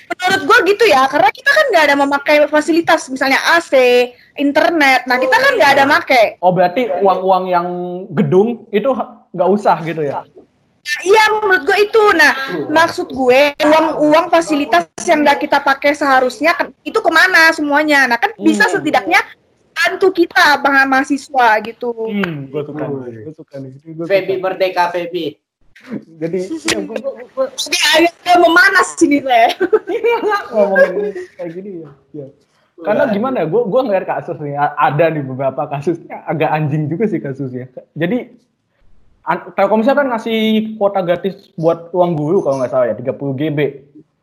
Menurut 0.05 0.43
gue 0.45 0.59
gitu 0.69 0.85
ya, 0.85 1.09
karena 1.09 1.33
kita 1.33 1.49
kan 1.49 1.65
nggak 1.73 1.85
ada 1.89 1.97
memakai 1.97 2.37
fasilitas, 2.47 3.09
misalnya 3.09 3.41
AC, 3.57 3.73
internet. 4.37 5.09
Nah, 5.09 5.17
kita 5.17 5.33
kan 5.33 5.53
nggak 5.57 5.71
ada 5.75 5.85
make. 5.89 6.37
Oh 6.39 6.53
berarti 6.53 6.93
uang-uang 6.93 7.45
yang 7.49 7.67
gedung 8.13 8.69
itu 8.69 8.93
nggak 9.33 9.49
usah 9.51 9.81
gitu 9.81 10.05
ya? 10.05 10.23
Nah, 10.85 10.99
iya, 11.01 11.25
menurut 11.33 11.65
gue 11.65 11.79
itu. 11.81 12.03
Nah, 12.13 12.33
maksud 12.69 13.09
gue 13.09 13.57
uang-uang 13.57 14.29
fasilitas 14.29 14.85
yang 15.09 15.25
nggak 15.25 15.41
kita 15.41 15.65
pakai 15.65 15.97
seharusnya 15.97 16.53
kan- 16.53 16.77
itu 16.85 17.01
ke 17.01 17.09
mana 17.09 17.49
semuanya. 17.51 18.05
Nah, 18.05 18.21
kan 18.21 18.37
bisa 18.37 18.69
Hmm. 18.69 18.77
setidaknya 18.77 19.25
bantu 19.75 20.09
kita 20.15 20.63
bang 20.63 20.87
mahasiswa 20.87 21.49
gitu. 21.67 21.91
Hmm, 21.91 22.49
gue 22.49 22.63
suka 22.63 22.85
nih, 22.87 23.27
gue 23.27 23.35
suka 23.35 23.55
nih. 23.59 23.71
Ini 23.83 23.93
gua 23.99 24.07
Feby 24.07 24.35
suka. 24.39 24.43
merdeka 24.47 24.85
Feby. 24.95 25.27
Jadi 26.23 26.39
ya, 26.71 26.79
gue, 26.87 26.97
gue, 27.03 27.13
gue 27.35 27.47
Jadi 27.59 27.79
agak 27.99 28.37
memanas 28.39 28.89
sini 28.95 29.19
ngomongin 30.55 31.11
kayak 31.35 31.51
gini 31.51 31.71
ya. 31.83 31.91
ya. 32.15 32.27
Karena 32.83 33.11
gimana 33.11 33.43
ya, 33.43 33.47
gue 33.51 33.63
gue 33.67 33.81
ngeliat 33.87 34.07
kasus 34.07 34.39
nih, 34.39 34.55
ada 34.59 35.05
nih 35.11 35.23
beberapa 35.27 35.63
kasusnya 35.67 36.27
agak 36.27 36.51
anjing 36.51 36.87
juga 36.87 37.11
sih 37.11 37.19
kasusnya. 37.19 37.71
Jadi 37.95 38.35
Telkomsel 39.57 39.97
kan 39.97 40.13
ngasih 40.13 40.77
kuota 40.77 41.01
gratis 41.01 41.49
buat 41.57 41.89
uang 41.97 42.13
guru 42.13 42.45
kalau 42.45 42.61
nggak 42.61 42.71
salah 42.71 42.93
ya, 42.93 42.95
30 42.99 43.41
GB. 43.41 43.59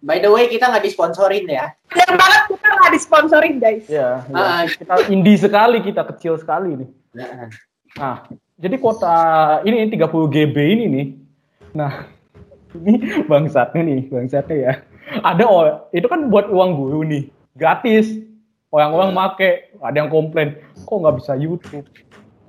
By 0.01 0.17
the 0.17 0.33
way, 0.33 0.49
kita 0.49 0.65
nggak 0.65 0.81
disponsorin 0.81 1.45
ya. 1.45 1.77
Benar 1.93 2.17
banget 2.17 2.41
kita 2.57 2.67
nggak 2.73 2.93
disponsorin 2.97 3.55
guys. 3.61 3.85
Ya, 3.85 4.25
ya. 4.25 4.33
Ah. 4.33 4.65
kita 4.65 4.93
indie 5.13 5.37
sekali, 5.37 5.77
kita 5.85 6.01
kecil 6.09 6.41
sekali 6.41 6.73
nih. 6.73 6.89
Nah, 7.13 7.53
Nah, 7.99 8.23
jadi 8.55 8.75
kuota 8.79 9.15
ini 9.67 9.91
30 9.91 10.31
GB 10.31 10.55
ini 10.55 10.85
nih. 10.87 11.07
Nah, 11.75 12.07
ini 12.79 13.23
bangsatnya 13.27 13.81
nih, 13.83 14.01
bangsatnya 14.07 14.57
ya. 14.57 14.73
Ada 15.19 15.43
oh, 15.43 15.63
itu 15.91 16.07
kan 16.07 16.31
buat 16.31 16.47
uang 16.47 16.71
guru 16.77 17.03
nih, 17.03 17.27
gratis. 17.57 18.07
Orang-orang 18.71 19.11
make, 19.11 19.75
ada 19.83 19.97
yang 19.99 20.07
komplain, 20.07 20.55
kok 20.87 20.95
nggak 20.95 21.19
bisa 21.19 21.35
YouTube? 21.35 21.83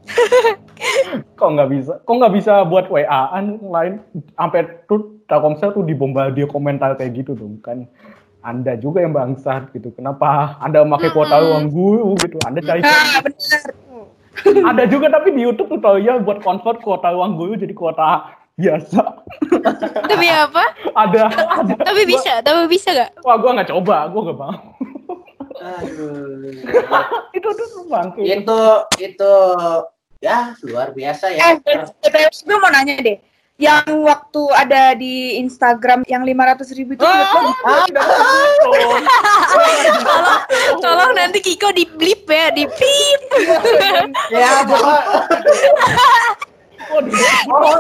kok 1.39 1.51
nggak 1.51 1.71
bisa? 1.75 1.99
Kok 2.07 2.15
nggak 2.15 2.35
bisa 2.39 2.63
buat 2.63 2.87
WA-an 2.87 3.59
lain? 3.59 3.99
Sampai 4.39 4.71
Telkomsel 5.33 5.73
tuh 5.73 5.81
dibombardir 5.81 6.45
komentar 6.45 6.93
kayak 7.01 7.25
gitu 7.25 7.33
dong 7.33 7.57
kan. 7.65 7.89
Anda 8.45 8.77
juga 8.77 9.01
yang 9.01 9.17
bangsat 9.17 9.73
gitu. 9.73 9.89
Kenapa 9.97 10.61
Anda 10.61 10.85
memakai 10.85 11.09
kuota 11.17 11.41
uang 11.41 11.73
guru 11.73 12.13
gitu? 12.21 12.37
Anda 12.45 12.61
cari 12.61 12.85
Nah, 14.43 14.73
ada 14.73 14.89
juga 14.89 15.13
tapi 15.13 15.33
di 15.37 15.45
YouTube 15.45 15.77
tutorial 15.77 16.25
buat 16.25 16.41
convert 16.41 16.81
kuota 16.81 17.13
uang 17.13 17.37
guru 17.37 17.53
jadi 17.57 17.73
kuota 17.77 18.33
biasa. 18.57 19.01
Tapi 20.09 20.27
apa? 20.29 20.65
ada, 20.93 21.29
ada. 21.33 21.73
Tapi 21.77 22.03
bisa, 22.09 22.41
tapi 22.41 22.69
bisa 22.69 22.93
gak? 22.93 23.11
Wah, 23.25 23.37
gua 23.37 23.61
nggak 23.61 23.71
coba, 23.71 24.09
gua 24.09 24.21
nggak 24.29 24.39
mau. 24.41 24.57
aduh. 25.63 26.59
itu 27.39 27.49
tuh 27.55 27.69
bangke. 27.87 28.23
itu 28.25 28.61
itu 28.99 29.33
ya 30.19 30.57
luar 30.67 30.91
biasa 30.91 31.31
ya. 31.35 31.55
Eh, 31.55 31.55
BTW 32.03 32.27
gue 32.31 32.57
mau 32.59 32.71
nanya 32.73 32.99
deh. 32.99 33.19
Yang 33.63 33.87
waktu 34.03 34.43
ada 34.53 34.83
di 34.93 35.39
Instagram 35.39 36.03
yang 36.05 36.27
500 36.27 36.67
ribu 36.75 36.99
itu 36.99 37.03
betul. 37.03 37.45
Tolong, 38.59 39.03
tolong 40.83 41.11
nanti 41.15 41.39
Kiko 41.39 41.71
di 41.71 41.87
blip 41.87 42.27
ya, 42.27 42.51
di 42.51 42.67
pip. 42.67 43.21
ya, 44.29 44.67
Oh, 46.91 47.01
di- 47.01 47.15
Oh, 47.47 47.79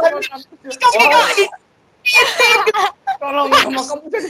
Tolong 3.18 3.47
sama 3.53 3.83
kamu 3.85 4.07
jadi. 4.09 4.29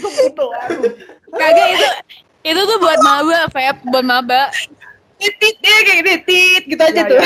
Kagak 1.32 1.68
itu 1.70 1.88
itu 2.42 2.60
tuh 2.60 2.76
buat 2.76 3.00
maba, 3.00 3.46
Feb, 3.48 3.76
buat 3.86 4.02
maba. 4.02 4.48
titit 5.16 5.54
dia 5.62 5.76
kayak 5.86 5.96
gini, 6.00 6.14
tit 6.26 6.62
gitu 6.66 6.82
aja 6.82 7.00
tuh. 7.06 7.18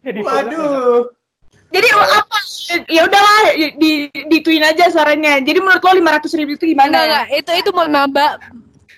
Jadi 0.00 0.20
waduh. 0.22 1.10
Jadi 1.68 1.86
apa? 1.92 2.38
Ya 2.88 3.04
udahlah 3.04 3.40
di 3.76 3.90
dituin 4.26 4.64
aja 4.64 4.88
suaranya. 4.88 5.36
Jadi 5.40 5.58
menurut 5.60 5.80
lo 5.80 5.92
500 5.92 6.38
ribu 6.38 6.50
itu 6.56 6.64
gimana? 6.72 6.88
enggak, 7.04 7.24
itu 7.34 7.50
itu 7.60 7.68
buat 7.70 7.88
maba. 7.88 8.40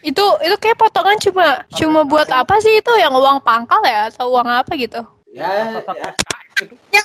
Itu 0.00 0.22
itu 0.40 0.56
kayak 0.56 0.78
potongan 0.78 1.18
cuma 1.20 1.46
cuma 1.76 2.00
buat 2.06 2.30
apa 2.30 2.56
sih 2.58 2.78
itu 2.78 2.92
yang 2.96 3.12
uang 3.12 3.42
pangkal 3.42 3.82
ya 3.84 4.08
atau 4.08 4.30
uang 4.32 4.48
apa 4.48 4.72
gitu? 4.78 5.02
Ya, 5.30 5.46
ya. 5.82 6.10
itu? 6.60 6.74
Ya 6.92 7.00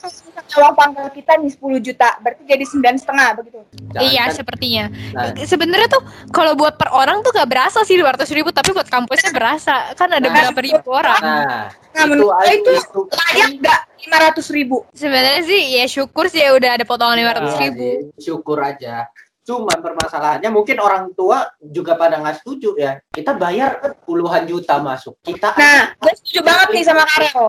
uang 0.60 0.75
pangkal 0.75 1.08
kita 1.12 1.36
nih 1.38 1.51
10 1.54 1.80
juta, 1.82 2.10
berarti 2.19 2.43
jadi 2.43 2.63
sembilan 2.63 2.95
setengah 2.97 3.28
begitu. 3.36 3.60
Iya, 3.95 4.28
Jangan- 4.28 4.36
sepertinya. 4.36 4.86
Nah. 5.15 5.32
Sebenarnya 5.43 5.88
tuh 5.88 6.01
kalau 6.30 6.54
buat 6.54 6.75
per 6.75 6.91
orang 6.91 7.23
tuh 7.23 7.32
gak 7.32 7.47
berasa 7.47 7.84
sih 7.84 7.95
200 7.95 8.32
ribu, 8.32 8.51
tapi 8.51 8.71
buat 8.71 8.88
kampusnya 8.88 9.32
berasa. 9.32 9.91
Kan 9.95 10.12
ada 10.12 10.23
Nah. 10.23 10.34
berapa 10.34 10.60
ribu 10.60 10.89
orang. 10.91 11.21
Nah, 11.21 11.67
Nah, 11.95 12.04
itu 12.04 12.12
menurut 12.12 12.36
saya 12.36 12.54
itu 12.54 12.71
itu 12.75 13.01
layak 13.08 13.49
nggak 13.63 13.80
lima 14.06 14.18
ratus 14.22 14.48
ribu? 14.50 14.86
Sebenarnya 14.91 15.41
sih 15.41 15.62
ya 15.76 15.86
syukur 15.86 16.30
sih 16.30 16.39
ya 16.39 16.54
udah 16.54 16.78
ada 16.78 16.86
potongan 16.86 17.18
500 17.18 17.26
Iya 17.26 17.58
ribu. 17.65 17.78
sih, 17.78 17.96
syukur 18.22 18.58
aja. 18.62 19.10
Cuma 19.46 19.78
permasalahannya 19.78 20.50
mungkin 20.50 20.82
orang 20.82 21.13
tua 21.13 21.46
juga 21.62 21.94
pada 21.94 22.18
nggak 22.18 22.41
setuju 22.41 22.74
ya. 22.76 22.98
Kita 23.13 23.38
bayar 23.38 23.78
puluhan 24.02 24.50
juta 24.50 24.82
masuk. 24.82 25.22
Kita 25.22 25.54
Nah, 25.54 25.94
gue 25.94 26.13
setuju 26.18 26.41
banget 26.41 26.68
nih 26.74 26.82
sama 26.82 27.06
Karel. 27.06 27.46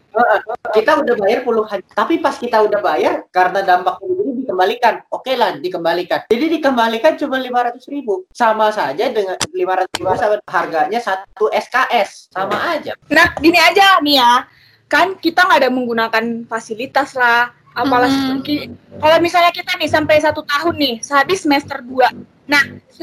kita 0.77 0.93
udah 1.01 1.15
bayar 1.17 1.41
puluhan. 1.41 1.81
Tapi 1.89 2.21
pas 2.21 2.37
kita 2.37 2.61
udah 2.61 2.85
bayar 2.85 3.25
karena 3.33 3.65
dampak 3.65 3.97
ini 4.05 4.45
dikembalikan. 4.45 5.09
Oke 5.09 5.41
lah 5.41 5.57
dikembalikan. 5.57 6.29
Jadi 6.29 6.61
dikembalikan 6.61 7.17
cuma 7.17 7.41
500 7.41 7.89
ribu. 7.89 8.29
Sama 8.29 8.69
saja 8.69 9.09
dengan 9.09 9.41
500 9.41 9.97
ribu 9.97 10.13
sama 10.13 10.37
harganya 10.45 11.01
satu 11.01 11.49
SKS. 11.49 12.29
Sama 12.29 12.77
aja. 12.77 12.93
Nah, 13.09 13.33
gini 13.41 13.57
aja 13.57 14.05
nih 14.05 14.21
ya, 14.21 14.45
kan 14.87 15.19
kita 15.19 15.43
nggak 15.43 15.61
ada 15.67 15.71
menggunakan 15.71 16.25
fasilitas 16.47 17.15
lah, 17.15 17.51
apalah 17.75 18.09
Hmm. 18.09 18.41
ki- 18.41 18.71
kalau 18.97 19.19
misalnya 19.19 19.51
kita 19.51 19.75
nih 19.77 19.91
sampai 19.91 20.17
satu 20.23 20.47
tahun 20.47 20.75
nih, 20.79 20.95
sehabis 21.03 21.43
semester 21.43 21.83
2. 21.83 22.09
Nah, 22.47 22.63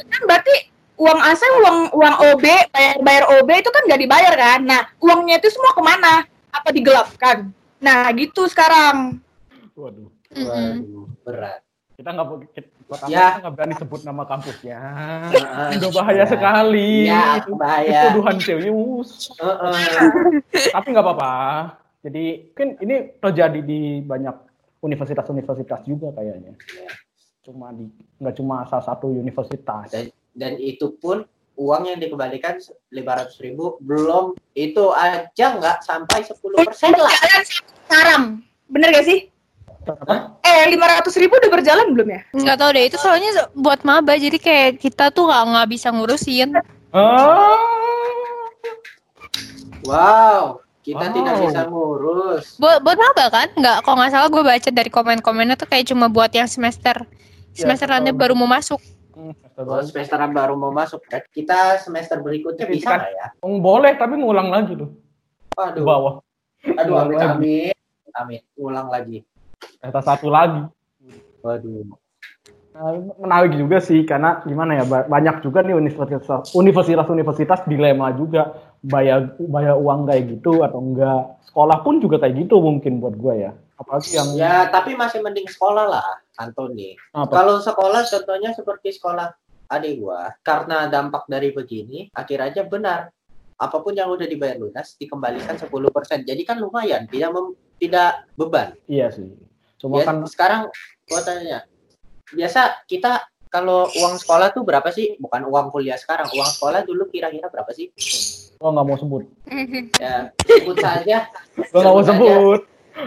kan 0.09 0.21
berarti 0.23 0.55
uang 0.95 1.19
AC, 1.19 1.41
uang 1.43 1.77
uang 1.91 2.15
OB, 2.31 2.45
bayar 2.71 2.95
bayar 3.03 3.23
OB 3.35 3.49
itu 3.59 3.69
kan 3.69 3.83
nggak 3.83 4.01
dibayar 4.01 4.33
kan? 4.33 4.59
Nah, 4.63 4.81
uangnya 4.97 5.37
itu 5.37 5.51
semua 5.51 5.75
ke 5.75 5.81
mana? 5.83 6.23
Apa 6.49 6.69
digelapkan? 6.71 7.51
Nah, 7.83 8.07
gitu 8.15 8.47
sekarang. 8.47 9.19
Waduh. 9.75 10.07
Waduh, 10.33 11.05
berat. 11.21 11.61
Kita 11.93 12.09
nggak 12.09 12.27
pertama 12.83 13.09
Ya. 13.09 13.25
kita 13.29 13.39
nggak 13.39 13.53
berani 13.53 13.73
sebut 13.77 14.01
nama 14.01 14.23
kampusnya. 14.25 14.79
Udah 15.77 15.91
bahaya 15.93 16.17
Ya. 16.19 16.25
sekali. 16.25 16.91
Ya, 17.05 17.23
itu, 17.37 17.51
bahaya. 17.53 17.85
itu 17.85 18.05
tuduhan 18.09 18.37
serius. 18.39 19.09
Heeh. 19.37 20.01
Tapi 20.69 20.87
nggak 20.89 21.05
apa-apa. 21.05 21.33
Jadi 22.01 22.23
mungkin 22.49 22.69
ini 22.81 22.95
terjadi 23.15 23.59
di 23.59 23.81
banyak 24.01 24.35
universitas-universitas 24.81 25.79
juga 25.83 26.11
kayaknya. 26.11 26.57
Cuma 27.41 27.71
di 27.71 27.87
nggak 28.17 28.35
cuma 28.35 28.65
salah 28.65 28.85
satu 28.85 29.07
universitas. 29.09 29.87
Dan- 29.89 30.11
Dan 30.33 30.57
itu 30.57 30.97
pun 30.97 31.21
uang 31.53 31.83
yang 31.85 32.01
dikembalikan 32.01 32.57
500 32.89 33.37
ribu 33.37 33.77
belum 33.77 34.33
itu 34.51 34.89
aja 34.89 35.29
nggak 35.53 35.85
sampai 35.85 36.25
10 36.25 36.65
persen 36.65 36.89
lah. 36.89 37.13
Sekarang, 37.85 38.41
bener 38.65 38.89
gak 38.89 39.05
sih? 39.05 39.29
Apa? 39.83 40.39
Eh, 40.39 40.63
lima 40.71 40.87
ratus 40.87 41.15
ribu 41.15 41.35
udah 41.35 41.51
berjalan 41.51 41.91
belum 41.91 42.07
ya? 42.07 42.21
Nggak 42.31 42.57
tahu 42.57 42.69
deh 42.71 42.83
itu 42.87 42.97
soalnya 42.97 43.29
buat 43.53 43.83
maba 43.83 44.15
jadi 44.15 44.37
kayak 44.37 44.79
kita 44.79 45.11
tuh 45.11 45.27
nggak 45.27 45.43
nggak 45.45 45.67
bisa 45.69 45.87
ngurusin. 45.91 46.49
Ah, 46.93 47.59
Wow, 49.83 50.63
kita 50.79 51.03
Wow. 51.03 51.13
tidak 51.13 51.33
bisa 51.41 51.61
ngurus. 51.67 52.45
Buat 52.55 52.79
buat 52.79 52.95
maba 52.95 53.25
kan? 53.27 53.47
Nggak 53.51 53.83
kalau 53.83 53.95
nggak 53.99 54.11
salah 54.11 54.29
gue 54.31 54.43
baca 54.45 54.69
dari 54.71 54.87
komen-komennya 54.87 55.55
tuh 55.59 55.67
kayak 55.67 55.91
cuma 55.91 56.07
buat 56.07 56.31
yang 56.31 56.47
semester 56.47 57.03
Ya, 57.53 57.67
semester 57.67 57.85
betul. 57.91 58.15
baru 58.15 58.33
mau 58.33 58.47
masuk. 58.47 58.79
hmm, 59.13 59.35
semester 59.85 60.17
Oh, 60.17 60.31
baru. 60.31 60.53
mau 60.55 60.71
masuk 60.71 61.03
kan? 61.05 61.21
Kita 61.29 61.77
semester 61.77 62.17
berikutnya 62.17 62.65
bisa 62.65 62.87
kan- 62.87 63.03
nggak 63.03 63.11
ya? 63.11 63.27
Oh, 63.43 63.59
boleh 63.59 63.93
tapi 63.93 64.17
ngulang 64.17 64.47
lagi 64.49 64.73
tuh 64.73 64.89
di 64.89 65.61
Aduh, 65.61 65.85
bawah. 65.85 66.13
aduh, 66.65 66.95
lagi. 67.13 67.21
amit, 67.21 67.77
amit, 68.15 68.41
ulang 68.57 68.89
lagi. 68.89 69.21
Semester 69.79 70.03
satu 70.03 70.27
lagi. 70.29 70.61
Waduh, 71.43 71.83
Nah, 72.73 72.89
menarik 73.21 73.53
juga 73.53 73.77
sih 73.77 74.01
karena 74.01 74.41
gimana 74.49 74.73
ya 74.73 74.85
ba- 74.89 75.05
banyak 75.05 75.45
juga 75.45 75.61
nih 75.61 75.77
universitas 75.77 76.49
universitas 76.57 77.05
universitas 77.05 77.61
dilema 77.69 78.09
juga 78.17 78.49
bayar 78.81 79.37
bayar 79.37 79.77
uang 79.77 80.09
kayak 80.09 80.23
gitu 80.33 80.65
atau 80.65 80.81
enggak 80.81 81.37
sekolah 81.45 81.85
pun 81.85 82.01
juga 82.01 82.17
kayak 82.17 82.33
gitu 82.33 82.57
mungkin 82.57 82.97
buat 82.97 83.13
gue 83.13 83.45
ya 83.45 83.53
apalagi 83.77 84.17
yang 84.17 84.29
ya 84.33 84.73
tapi 84.73 84.97
masih 84.97 85.21
mending 85.21 85.45
sekolah 85.45 85.85
lah, 85.85 86.07
Antoni. 86.41 86.97
Kalau 87.13 87.61
sekolah 87.61 88.09
contohnya 88.09 88.57
seperti 88.57 88.97
sekolah 88.97 89.29
adik 89.69 90.01
gua, 90.01 90.33
karena 90.41 90.89
dampak 90.89 91.29
dari 91.29 91.53
begini, 91.53 92.09
akhir 92.09 92.39
aja 92.41 92.61
benar. 92.65 93.13
Apa 93.57 93.85
pun 93.85 93.93
yang 93.93 94.09
udah 94.09 94.25
dibayar 94.25 94.57
lunas 94.57 94.97
dikembalikan 94.97 95.57
10%. 95.57 96.25
Jadi 96.25 96.41
kan 96.41 96.57
lumayan, 96.57 97.05
tidak 97.05 97.29
mem- 97.33 97.57
tidak 97.77 98.25
beban. 98.33 98.73
iya 98.89 99.13
sih 99.13 99.29
cuma 99.83 99.99
Ya, 99.99 100.07
kan 100.07 100.23
sekarang 100.23 100.61
gua 101.03 101.19
tanya. 101.19 101.67
Biasa 102.31 102.87
kita 102.87 103.19
kalau 103.45 103.85
uang 103.93 104.15
sekolah 104.15 104.49
tuh 104.49 104.63
berapa 104.63 104.87
sih? 104.89 105.19
Bukan 105.19 105.43
uang 105.43 105.69
kuliah 105.69 105.93
sekarang, 105.93 106.31
uang 106.31 106.49
sekolah 106.49 106.81
dulu 106.81 107.05
kira-kira 107.05 107.51
berapa 107.51 107.69
sih? 107.69 107.91
gue 108.53 108.71
nggak 108.71 108.87
mau 108.87 108.95
sebut 108.95 109.23
Ya, 109.99 110.31
sebut 110.39 110.79
saja. 110.79 111.27
gue 111.51 111.75
nggak 111.75 111.91
mau 111.91 111.99
Sebut 111.99 112.61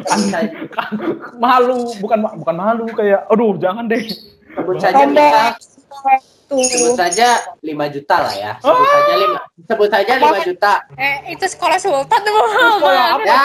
saja, 0.05 0.51
malu 1.41 1.97
bukan 1.97 2.19
bukan 2.37 2.55
malu 2.55 2.85
kayak 2.93 3.25
aduh 3.27 3.57
jangan 3.57 3.89
deh 3.89 4.05
sebut 4.53 4.77
saja 4.77 5.01
tuh. 5.01 6.61
sebut 6.61 6.93
saja 6.93 7.29
5 7.59 7.95
juta 7.97 8.17
lah 8.21 8.35
ya. 8.35 8.53
Sebut 8.61 8.85
saja 8.85 9.15
5 9.17 9.65
sebut 9.65 9.89
saja 9.89 10.13
5 10.21 10.45
juta. 10.45 10.73
Eh 10.95 11.17
itu 11.33 11.45
sekolah 11.49 11.79
sultan 11.81 12.21
tuh 12.21 12.33
sekolah 12.35 12.53
mama. 12.53 13.17
apa 13.17 13.25
Ya, 13.25 13.45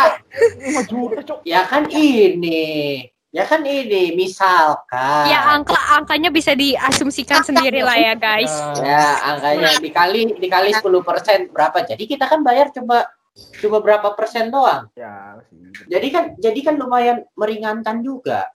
lima 0.59 0.81
juta 0.83 1.19
cok 1.23 1.39
ya 1.47 1.61
kan 1.63 1.87
ini. 1.87 3.07
Ya 3.31 3.47
kan 3.47 3.63
ini 3.63 4.11
misalkan. 4.11 5.31
Ya 5.31 5.55
angka 5.55 5.79
angkanya 5.95 6.27
bisa 6.27 6.51
diasumsikan 6.51 7.39
sendiri 7.47 7.79
lah 7.79 7.95
ya 7.95 8.11
guys. 8.11 8.51
Ya, 8.83 9.23
angkanya 9.23 9.71
dikali 9.79 10.35
dikali 10.35 10.75
10% 10.75 11.47
berapa? 11.55 11.79
Jadi 11.87 12.03
kita 12.11 12.27
kan 12.27 12.43
bayar 12.43 12.75
coba 12.75 13.07
cuma 13.63 13.79
berapa 13.79 14.11
persen 14.19 14.51
doang. 14.51 14.91
ya 14.99 15.39
Jadi 15.87 16.07
kan 16.11 16.23
jadi 16.35 16.59
kan 16.59 16.75
lumayan 16.75 17.23
meringankan 17.39 18.03
juga. 18.03 18.51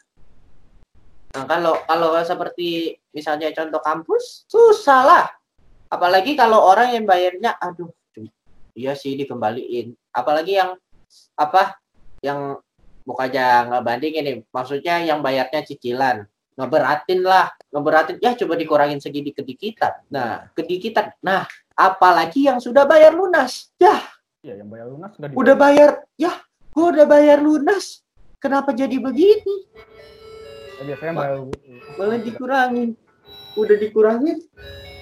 Nah, 1.32 1.48
kalau 1.48 1.80
kalau 1.88 2.12
seperti 2.20 3.00
misalnya 3.16 3.48
contoh 3.56 3.80
kampus 3.80 4.44
susah 4.44 5.00
lah. 5.08 5.24
Apalagi 5.88 6.36
kalau 6.36 6.60
orang 6.60 6.92
yang 6.92 7.08
bayarnya 7.08 7.56
aduh 7.56 7.88
iya 8.76 8.92
sih 8.92 9.16
dikembaliin. 9.16 9.96
Apalagi 10.12 10.60
yang 10.60 10.76
apa 11.32 11.80
yang 12.20 12.60
bukan 13.06 13.30
aja 13.30 13.62
nggak 13.70 13.82
banding 13.86 14.14
ini 14.18 14.32
maksudnya 14.50 14.98
yang 15.06 15.22
bayarnya 15.22 15.62
cicilan. 15.62 16.26
Ngeberatin 16.58 17.22
lah 17.22 17.54
ngeberatin. 17.70 18.18
Ya 18.18 18.34
coba 18.34 18.58
dikurangin 18.58 18.98
segini 18.98 19.30
kedikitan. 19.30 20.02
Nah 20.10 20.50
kedikitan. 20.58 21.14
Nah 21.22 21.46
apalagi 21.78 22.50
yang 22.50 22.58
sudah 22.58 22.82
bayar 22.82 23.14
lunas. 23.14 23.70
Ya. 23.78 24.02
Ya 24.42 24.58
yang 24.58 24.66
bayar 24.66 24.90
lunas 24.90 25.14
udah 25.16 25.30
udah 25.30 25.54
bayar 25.54 25.90
ya. 26.18 26.34
Gua 26.74 26.92
udah 26.92 27.06
bayar 27.06 27.38
lunas. 27.38 28.02
Kenapa 28.42 28.74
jadi 28.74 29.00
begini? 29.00 29.56
Ya, 30.76 30.92
biasanya 30.92 31.12
bayar 31.16 31.36
malah 31.96 32.20
dikurangin. 32.20 32.90
Udah 33.56 33.76
dikurangin. 33.80 34.44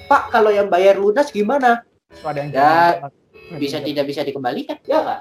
Pak 0.06 0.30
kalau 0.30 0.52
yang 0.52 0.70
bayar 0.70 1.00
lunas 1.00 1.32
gimana? 1.32 1.82
Ada 2.22 2.38
yang 2.46 2.50
Ya, 2.54 3.58
bisa 3.58 3.82
tidak 3.82 4.04
bisa 4.06 4.20
dikembalikan. 4.22 4.78
Ya 4.86 5.02
nggak? 5.02 5.20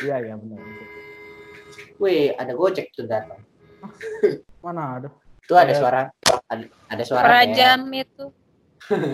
Iya 0.00 0.16
iya 0.24 0.34
benar 0.40 0.91
wih 1.98 2.32
ada 2.36 2.52
gojek 2.54 2.92
tuh 2.92 3.04
datang 3.04 3.40
mana 4.64 5.02
ada 5.02 5.08
tuh 5.44 5.56
ada 5.58 5.72
suara 5.74 6.02
ada, 6.46 6.64
ada 6.88 7.02
suara 7.02 7.24
Perajam 7.26 7.80
itu. 7.90 8.24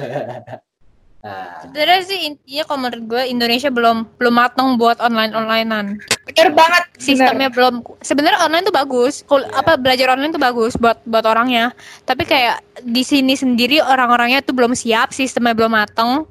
nah 1.18 1.58
Sebenarnya 1.66 2.00
sih 2.06 2.18
intinya 2.30 2.62
kalau 2.62 2.78
menurut 2.86 3.02
gue 3.10 3.22
Indonesia 3.26 3.70
belum 3.74 4.06
belum 4.22 4.34
matang 4.34 4.78
buat 4.78 5.02
online 5.02 5.34
onlinean. 5.34 5.98
Bener 6.30 6.48
banget. 6.54 6.82
Sistemnya 6.94 7.50
belum. 7.50 7.82
Sebenarnya 8.06 8.38
online 8.46 8.64
tuh 8.66 8.74
bagus. 8.74 9.26
Kul- 9.26 9.42
Iya. 9.42 9.58
apa 9.58 9.74
belajar 9.74 10.14
online 10.14 10.30
tuh 10.30 10.42
bagus 10.42 10.78
buat 10.78 11.02
buat 11.02 11.26
orangnya. 11.26 11.74
Tapi 12.06 12.22
kayak 12.22 12.62
di 12.86 13.02
sini 13.02 13.34
sendiri 13.34 13.82
orang-orangnya 13.82 14.46
tuh 14.46 14.54
belum 14.54 14.78
siap, 14.78 15.10
sistemnya 15.10 15.58
belum 15.58 15.74
matang. 15.74 16.22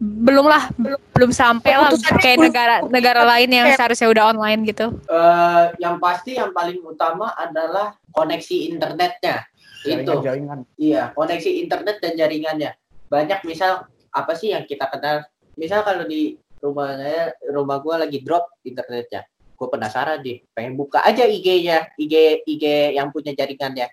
Belum 0.00 0.46
lah, 0.46 0.68
belum, 0.76 1.00
belum 1.16 1.30
sampai 1.32 1.72
lah 1.76 1.90
kayak 2.20 2.38
negara 2.38 2.74
negara 2.88 3.22
lain 3.24 3.48
yang 3.48 3.72
seharusnya 3.72 4.08
udah 4.12 4.24
online 4.36 4.64
gitu. 4.68 4.92
eh, 5.08 5.64
yang 5.80 5.96
pasti 5.96 6.36
yang 6.36 6.52
paling 6.52 6.80
utama 6.84 7.32
adalah 7.36 7.96
koneksi 8.12 8.56
internetnya 8.74 9.48
itu 9.86 10.12
jaringan 10.20 10.58
Iya, 10.76 11.16
koneksi 11.16 11.50
internet 11.64 11.96
dan 12.04 12.12
jaringannya. 12.16 12.70
Banyak 13.08 13.40
misal 13.48 13.88
apa 14.12 14.32
sih 14.36 14.52
yang 14.52 14.68
kita 14.68 14.86
kenal? 14.92 15.24
Misal 15.56 15.80
kalau 15.86 16.04
di 16.04 16.36
rumah 16.60 17.00
saya, 17.00 17.32
rumah 17.48 17.80
gua 17.80 18.04
lagi 18.04 18.20
drop 18.20 18.60
internetnya. 18.60 19.24
Gue 19.56 19.68
penasaran 19.68 20.24
deh, 20.24 20.40
pengen 20.56 20.72
buka 20.72 21.04
aja 21.04 21.28
IG-nya, 21.28 21.92
IG 22.00 22.44
IG 22.48 22.64
yang 22.96 23.12
punya 23.12 23.36
jaringannya. 23.36 23.92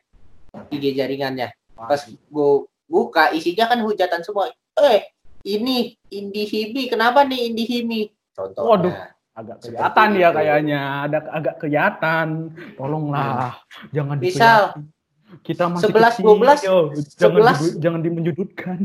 IG 0.71 0.95
jaringannya. 0.95 1.51
Pas 1.75 2.07
gue 2.07 2.51
buka 2.87 3.35
isinya 3.35 3.67
kan 3.67 3.83
hujatan 3.83 4.23
semua. 4.23 4.47
Eh, 4.79 5.03
ini 5.47 5.77
Indihimi, 6.11 6.91
kenapa 6.91 7.23
nih 7.23 7.51
Indihimi? 7.51 8.11
Contohnya. 8.35 8.67
Waduh. 8.67 8.95
agak 9.37 9.57
kelihatan 9.61 10.09
ya 10.17 10.29
kayaknya, 10.33 10.81
ada 11.05 11.19
agak 11.29 11.55
kelihatan. 11.61 12.27
Tolonglah, 12.73 13.61
jangan 13.93 14.17
Misal, 14.17 14.73
kita 15.45 15.69
masih 15.69 15.93
11, 15.93 16.57
kecil, 16.57 16.77
12, 16.89 17.21
jangan 17.21 17.37
11. 17.37 17.53
dibu- 17.53 17.75
jangan 17.77 18.01
dimenjudutkan. 18.01 18.79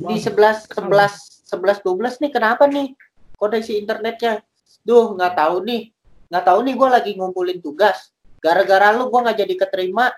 di 0.00 0.16
11 0.16 0.64
11 0.64 1.44
11 1.44 1.84
12 1.84 2.18
nih 2.24 2.30
kenapa 2.32 2.64
nih 2.64 2.96
koneksi 3.36 3.72
internetnya 3.76 4.40
duh 4.80 5.12
nggak 5.12 5.36
tahu 5.36 5.60
nih 5.60 5.92
nggak 6.32 6.44
tahu 6.48 6.58
nih 6.64 6.72
gue 6.72 6.88
lagi 6.88 7.10
ngumpulin 7.20 7.60
tugas 7.60 8.08
gara-gara 8.40 8.96
lu 8.96 9.12
gue 9.12 9.20
nggak 9.20 9.38
jadi 9.44 9.54
keterima 9.60 10.08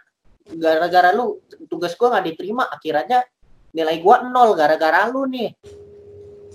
gara-gara 0.55 1.11
lu 1.11 1.43
tugas 1.67 1.99
gue 1.99 2.07
nggak 2.07 2.25
diterima 2.31 2.71
akhirnya 2.71 3.27
nilai 3.73 3.97
gue 4.01 4.17
nol 4.29 4.53
gara-gara 4.55 5.09
lu 5.09 5.25
nih 5.29 5.51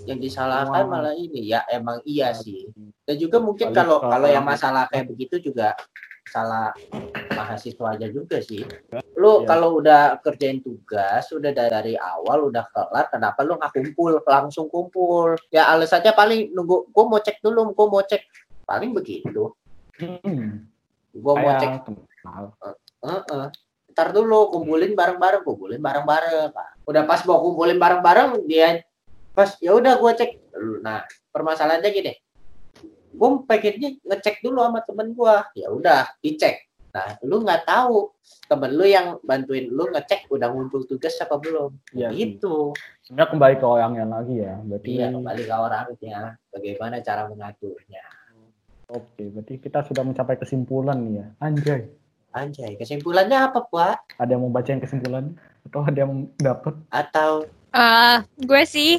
yang 0.08 0.18
disalahkan 0.22 0.88
Wah. 0.88 0.90
malah 0.90 1.14
ini 1.18 1.52
ya 1.52 1.66
emang 1.68 2.00
iya 2.08 2.32
sih 2.32 2.70
dan 3.04 3.16
juga 3.20 3.42
mungkin 3.42 3.74
kalau 3.76 4.00
kalau 4.00 4.28
yang 4.30 4.46
masalah 4.46 4.88
kayak 4.88 5.10
begitu 5.10 5.52
juga 5.52 5.76
salah 6.28 6.76
mahasiswanya 7.32 8.12
juga 8.12 8.36
sih. 8.44 8.60
Lu 9.16 9.42
Iya. 9.42 9.46
kalau 9.48 9.80
udah 9.80 10.20
kerjain 10.20 10.60
tugas 10.60 11.24
udah 11.32 11.50
dari 11.50 11.96
awal 11.96 12.52
udah 12.52 12.68
kelar 12.68 13.08
kenapa 13.08 13.40
lu 13.42 13.56
nggak 13.56 13.72
kumpul 13.72 14.12
langsung 14.28 14.68
kumpul? 14.68 15.34
Ya 15.48 15.72
alasannya 15.72 16.12
paling 16.12 16.52
nunggu 16.52 16.92
gua 16.92 17.04
mau 17.08 17.20
cek 17.22 17.40
dulu, 17.40 17.72
gua 17.72 17.86
mau 17.88 18.02
cek 18.04 18.22
paling 18.68 18.92
begitu. 18.92 19.56
Hmm, 19.98 20.68
Gua 21.16 21.34
mau 21.40 21.52
cek 21.56 21.70
kenal. 21.88 22.44
Heeh. 23.02 23.46
Ntar 23.98 24.14
dulu 24.14 24.54
kumpulin 24.54 24.94
bareng-bareng, 24.94 25.42
kumpulin 25.42 25.82
bareng-bareng. 25.82 26.54
Pak. 26.54 26.86
Udah 26.86 27.02
pas 27.02 27.18
mau 27.26 27.42
kumpulin 27.42 27.82
bareng-bareng 27.82 28.46
dia 28.46 28.86
pas 29.34 29.58
ya 29.58 29.74
udah 29.74 29.98
gua 29.98 30.14
cek. 30.14 30.54
Nah, 30.86 31.02
permasalahannya 31.34 31.90
gini. 31.90 32.14
Gua 33.10 33.42
pengennya 33.42 33.98
ngecek 34.06 34.38
dulu 34.38 34.62
sama 34.62 34.86
temen 34.86 35.18
gua. 35.18 35.50
Ya 35.58 35.74
udah, 35.74 36.14
dicek. 36.22 36.70
Nah, 36.94 37.18
lu 37.26 37.42
nggak 37.42 37.66
tahu 37.66 38.14
temen 38.46 38.70
lu 38.78 38.86
yang 38.86 39.18
bantuin 39.26 39.66
lu 39.66 39.90
ngecek 39.90 40.30
udah 40.30 40.46
ngumpul 40.46 40.86
tugas 40.86 41.18
apa 41.18 41.34
belum. 41.34 41.74
Iya 41.90 42.14
sih. 42.14 42.38
Itu. 42.38 42.78
Sebenarnya 43.02 43.34
kembali 43.34 43.54
ke 43.58 43.66
orangnya 43.66 44.06
lagi 44.06 44.34
ya. 44.38 44.54
Berarti 44.62 44.88
Iya, 44.94 45.06
kembali 45.10 45.42
ke 45.42 45.54
orangnya. 45.58 46.18
Bagaimana 46.54 46.96
cara 47.02 47.26
mengaturnya. 47.26 48.04
oke, 48.88 49.20
berarti 49.20 49.60
kita 49.60 49.84
sudah 49.84 50.00
mencapai 50.00 50.38
kesimpulan 50.38 51.02
nih 51.02 51.14
ya. 51.18 51.26
Anjay. 51.42 51.97
Anjay, 52.36 52.76
kesimpulannya 52.76 53.48
apa, 53.48 53.64
Pak? 53.64 54.20
Ada 54.20 54.36
yang 54.36 54.44
mau 54.44 54.52
bacain 54.52 54.78
kesimpulan 54.78 55.32
atau 55.64 55.80
ada 55.84 55.98
yang 56.04 56.28
dapat? 56.36 56.76
Atau 56.92 57.48
Eh, 57.68 58.16
gue 58.48 58.62
sih 58.64 58.96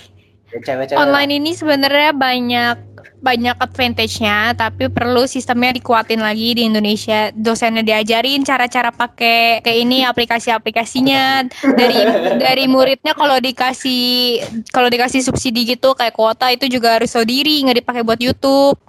ya, 0.54 0.62
cewek-cewek 0.62 1.02
online 1.02 1.42
ini 1.42 1.58
sebenarnya 1.58 2.14
banyak 2.14 2.76
banyak 3.20 3.56
advantage-nya, 3.60 4.56
tapi 4.56 4.88
perlu 4.88 5.28
sistemnya 5.28 5.76
dikuatin 5.76 6.24
lagi 6.24 6.56
di 6.56 6.64
Indonesia. 6.68 7.32
Dosennya 7.36 7.84
diajarin 7.84 8.48
cara-cara 8.48 8.90
pakai 8.96 9.60
kayak 9.64 9.80
ini 9.80 10.08
aplikasi-aplikasinya. 10.08 11.52
Dari 11.76 12.00
dari 12.40 12.66
muridnya 12.66 13.12
kalau 13.14 13.38
dikasih 13.38 14.40
kalau 14.72 14.88
dikasih 14.88 15.24
subsidi 15.24 15.68
gitu 15.68 15.94
kayak 15.94 16.16
kuota 16.16 16.48
itu 16.52 16.72
juga 16.72 17.00
harus 17.00 17.12
tahu 17.12 17.28
diri, 17.28 17.64
nggak 17.64 17.84
dipakai 17.84 18.04
buat 18.04 18.20
YouTube. 18.20 18.80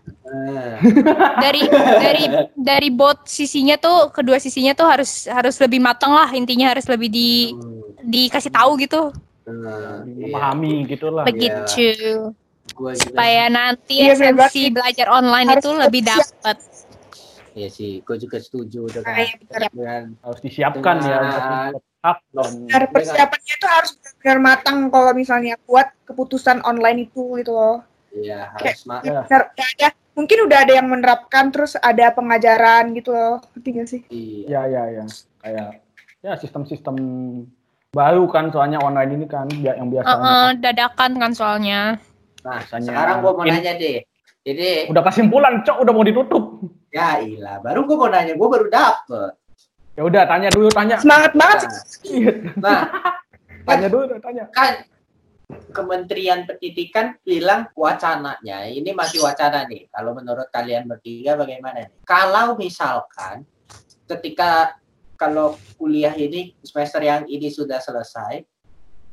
Dari 1.42 1.62
dari 1.98 2.24
dari 2.54 2.88
bot 2.94 3.26
sisinya 3.26 3.74
tuh 3.74 4.14
kedua 4.14 4.38
sisinya 4.38 4.78
tuh 4.78 4.86
harus 4.86 5.26
harus 5.26 5.58
lebih 5.58 5.82
matang 5.82 6.14
lah 6.14 6.30
intinya 6.30 6.70
harus 6.70 6.86
lebih 6.86 7.10
di 7.10 7.50
hmm, 7.50 8.06
dikasih 8.06 8.54
tahu 8.54 8.78
gitu. 8.78 9.10
nah, 9.50 10.06
iya. 10.06 10.30
Memahami 10.30 10.86
gitu 10.86 11.10
lah. 11.10 11.26
Begitu. 11.26 12.30
Gua 12.80 12.96
juga 12.96 13.12
supaya 13.12 13.44
nanti 13.52 14.00
Iya, 14.00 14.16
bener 14.16 14.40
esensi 14.40 14.62
belajar 14.72 15.06
online 15.12 15.48
Harus 15.52 15.60
itu 15.60 15.70
lebih 15.76 16.00
dapet. 16.02 16.56
Iya 17.50 17.68
sih, 17.68 18.00
gue 18.00 18.16
juga 18.16 18.38
setuju 18.40 18.80
dengan 18.88 19.04
Nah, 19.04 19.20
iya, 19.20 19.34
benar. 19.36 19.60
dengan 19.68 20.02
Harus 20.24 20.40
disiapkan 20.40 20.96
ya 20.98 21.18
Dengan- 21.20 21.74
dan 22.32 22.52
Benar, 22.64 22.82
persiapannya 22.88 23.52
itu 23.52 23.66
harus 23.68 23.92
benar 24.16 24.38
matang 24.40 24.88
kalau 24.88 25.12
misalnya 25.12 25.60
buat 25.68 25.92
keputusan 26.08 26.64
online 26.64 27.04
itu 27.04 27.36
gitu 27.36 27.52
loh. 27.52 27.84
iya 28.10 28.48
harus 28.56 28.88
ma- 28.88 29.04
Ya. 29.04 29.92
Mungkin 30.10 30.48
udah 30.48 30.58
ada 30.64 30.72
yang 30.74 30.88
menerapkan 30.88 31.52
terus 31.52 31.76
ada 31.76 32.08
pengajaran 32.10 32.96
gitu 32.96 33.12
loh. 33.12 33.44
Ngerti 33.52 33.68
nggak 33.70 33.88
sih? 33.88 34.00
iya. 34.08 34.64
ya 34.64 34.80
ya 34.80 34.82
ya 34.96 35.04
kayak 35.38 35.68
ya 36.20 36.32
sistem-sistem 36.40 36.96
baru 37.90 38.24
kan 38.26 38.48
soalnya 38.48 38.80
online 38.80 39.20
ini 39.20 39.26
kan 39.26 39.46
yang 39.52 39.92
biasanya 39.92 40.16
Heeh, 40.24 40.48
dadakan 40.56 41.12
kan 41.18 41.32
soalnya. 41.36 41.80
Nah, 42.40 42.58
Biasanya 42.58 42.86
sekarang 42.86 43.16
gue 43.20 43.32
mau 43.32 43.44
in- 43.44 43.52
nanya 43.52 43.72
deh. 43.74 43.98
Jadi, 44.40 44.88
udah 44.88 45.02
kesimpulan 45.04 45.60
cok 45.60 45.76
udah 45.78 45.92
mau 45.92 46.00
ditutup 46.00 46.44
ya 46.90 47.20
ilah, 47.20 47.60
baru 47.60 47.84
gue 47.84 47.94
mau 47.94 48.08
nanya, 48.08 48.32
gue 48.32 48.48
baru 48.48 48.66
dapet. 48.66 49.32
ya 49.92 50.02
udah 50.02 50.22
tanya 50.24 50.48
dulu 50.48 50.68
tanya 50.70 50.96
Semangat 50.96 51.32
banget 51.34 51.58
Nah, 51.62 51.82
sih. 51.84 52.24
nah, 52.56 52.80
tanya 53.68 53.86
dulu 53.86 54.16
tanya 54.16 54.48
kan 54.48 54.80
Kementerian 55.70 56.46
Pendidikan 56.46 57.18
bilang 57.20 57.66
wacananya, 57.74 58.64
ini 58.64 58.90
masih 58.90 59.18
wacana 59.20 59.66
nih. 59.66 59.86
Kalau 59.88 60.14
menurut 60.14 60.46
kalian 60.48 60.86
bertiga 60.86 61.34
bagaimana 61.34 61.84
nih? 61.84 62.00
Kalau 62.02 62.54
misalkan 62.54 63.42
ketika 64.06 64.78
kalau 65.14 65.58
kuliah 65.74 66.14
ini 66.14 66.54
semester 66.62 67.02
yang 67.02 67.26
ini 67.26 67.50
sudah 67.50 67.76
selesai, 67.76 68.46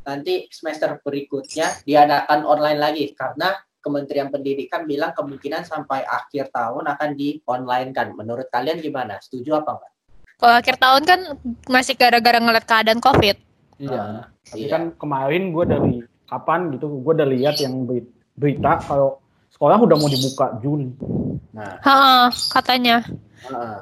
nanti 0.08 0.48
semester 0.48 1.04
berikutnya 1.04 1.84
diadakan 1.84 2.48
online 2.48 2.80
lagi 2.80 3.06
karena 3.12 3.52
Kementerian 3.78 4.28
Pendidikan 4.28 4.84
bilang 4.84 5.12
kemungkinan 5.12 5.64
sampai 5.64 6.04
akhir 6.04 6.52
tahun 6.52 6.88
akan 6.88 7.10
di 7.14 7.40
online 7.44 7.92
kan. 7.92 8.12
Menurut 8.12 8.48
kalian 8.48 8.80
gimana? 8.80 9.16
Setuju 9.20 9.64
apa 9.64 9.80
enggak? 9.80 9.92
Kalau 10.38 10.56
akhir 10.56 10.76
tahun 10.76 11.04
kan 11.04 11.20
masih 11.68 11.96
gara-gara 11.96 12.36
ngeliat 12.36 12.64
keadaan 12.64 13.00
COVID. 13.00 13.38
iya 13.78 13.94
Ah, 13.94 14.24
tapi 14.44 14.66
iya. 14.66 14.74
kan 14.74 14.84
kemarin 14.98 15.54
gue 15.54 15.64
dari 15.64 15.96
kapan 16.26 16.74
gitu 16.74 16.90
gue 16.98 17.14
udah 17.14 17.30
lihat 17.30 17.62
yang 17.62 17.86
beri- 17.86 18.10
berita 18.34 18.82
kalau 18.82 19.22
sekolah 19.48 19.78
udah 19.78 19.96
mau 19.96 20.10
dibuka 20.10 20.58
Juli 20.60 20.90
Nah, 21.54 21.78
Heeh, 21.80 22.26
katanya. 22.50 23.06
heeh. 23.46 23.78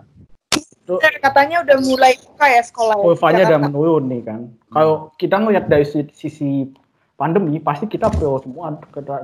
Dan 0.87 1.13
katanya 1.19 1.57
udah 1.61 1.77
mulai 1.79 2.13
buka 2.15 2.45
ya 2.47 2.61
sekolah. 2.61 2.93
ya. 2.93 3.03
kurvanya 3.03 3.35
udah 3.39 3.49
Jakarta. 3.51 3.65
menurun 3.67 4.03
nih 4.05 4.21
kan 4.21 4.39
kalau 4.67 4.95
kita 5.15 5.35
ngelihat 5.35 5.65
dari 5.65 5.83
si- 5.83 6.11
sisi 6.11 6.69
pandemi 7.13 7.57
pasti 7.57 7.85
kita 7.85 8.07
pro 8.07 8.37
semua 8.37 8.75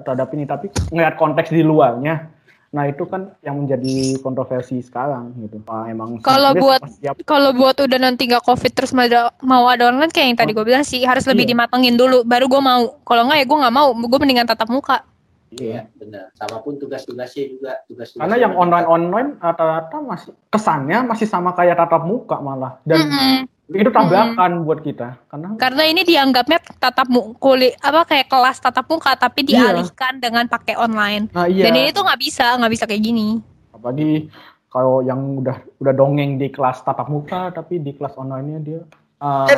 terhadap 0.01 0.31
ini 0.31 0.43
tapi 0.43 0.65
ngelihat 0.89 1.15
konteks 1.15 1.49
di 1.49 1.61
luarnya 1.61 2.31
nah 2.71 2.87
itu 2.87 3.03
kan 3.03 3.35
yang 3.41 3.59
menjadi 3.59 3.93
kontroversi 4.17 4.79
sekarang 4.79 5.35
gitu 5.37 5.59
Wah, 5.61 5.85
emang 5.85 6.17
Kalau 6.19 6.55
buat- 6.55 6.79
Kalau 7.21 7.51
buat 7.51 7.75
udah 7.75 7.99
nanti 7.99 8.25
nggak 8.25 8.41
COVID 8.41 8.71
terus 8.71 8.89
mau 8.89 9.03
ada, 9.03 9.27
mau 9.41 9.67
ada 9.67 9.91
online 9.91 10.07
kayak 10.07 10.23
yang 10.25 10.39
tadi 10.39 10.51
gue 10.51 10.63
bilang 10.63 10.81
sih 10.81 11.03
harus 11.03 11.27
lebih 11.27 11.43
Iya. 11.43 11.51
dimatengin 11.51 11.93
dulu. 11.93 12.23
Baru 12.23 12.47
gue 12.47 12.57
mau. 12.57 12.95
Kalau 13.03 13.27
nggak 13.27 13.37
ya 13.37 13.45
gue 13.45 13.57
nggak 13.59 13.75
mau. 13.75 13.91
Gue 13.91 14.17
mendingan 14.17 14.47
tatap 14.47 14.71
muka. 14.71 15.03
Iya, 15.51 15.83
benar. 15.99 16.31
Sama 16.39 16.63
pun 16.63 16.79
tugas-tugasnya 16.79 17.43
juga 17.51 17.71
tugas 17.83 18.15
karena 18.15 18.39
yang 18.39 18.55
online 18.55 18.87
online 18.87 19.29
rata-rata 19.35 19.99
masih 19.99 20.31
kesannya 20.47 21.03
masih 21.03 21.27
sama 21.27 21.51
kayak 21.51 21.75
tatap 21.75 22.07
muka 22.07 22.39
malah 22.39 22.79
dan 22.87 23.03
Mm-mm. 23.03 23.35
itu 23.67 23.91
tabrakan 23.91 24.63
buat 24.63 24.79
kita 24.79 25.19
karena 25.27 25.59
Karena 25.59 25.83
ini 25.83 26.07
dianggapnya 26.07 26.55
tatap 26.79 27.11
muka 27.11 27.35
kulit 27.35 27.75
apa 27.83 28.07
kayak 28.07 28.31
kelas 28.31 28.63
tatap 28.63 28.87
muka 28.87 29.11
tapi 29.19 29.43
Iya. 29.43 29.75
dialihkan 29.75 30.23
dengan 30.23 30.47
pakai 30.47 30.79
online. 30.79 31.27
nah 31.35 31.51
iya 31.51 31.67
Dan 31.67 31.83
ini 31.83 31.91
tuh 31.91 32.07
nggak 32.07 32.21
bisa, 32.23 32.55
nggak 32.55 32.71
bisa 32.71 32.83
kayak 32.87 33.03
gini. 33.03 33.43
apalagi 33.75 34.31
kalau 34.71 35.03
yang 35.03 35.19
udah 35.43 35.57
udah 35.83 35.93
dongeng 35.93 36.39
di 36.39 36.47
kelas 36.47 36.79
tatap 36.85 37.11
muka 37.11 37.51
tapi 37.51 37.75
di 37.75 37.91
kelas 37.91 38.15
online-nya 38.15 38.57
dia 38.63 38.81
uh, 39.19 39.49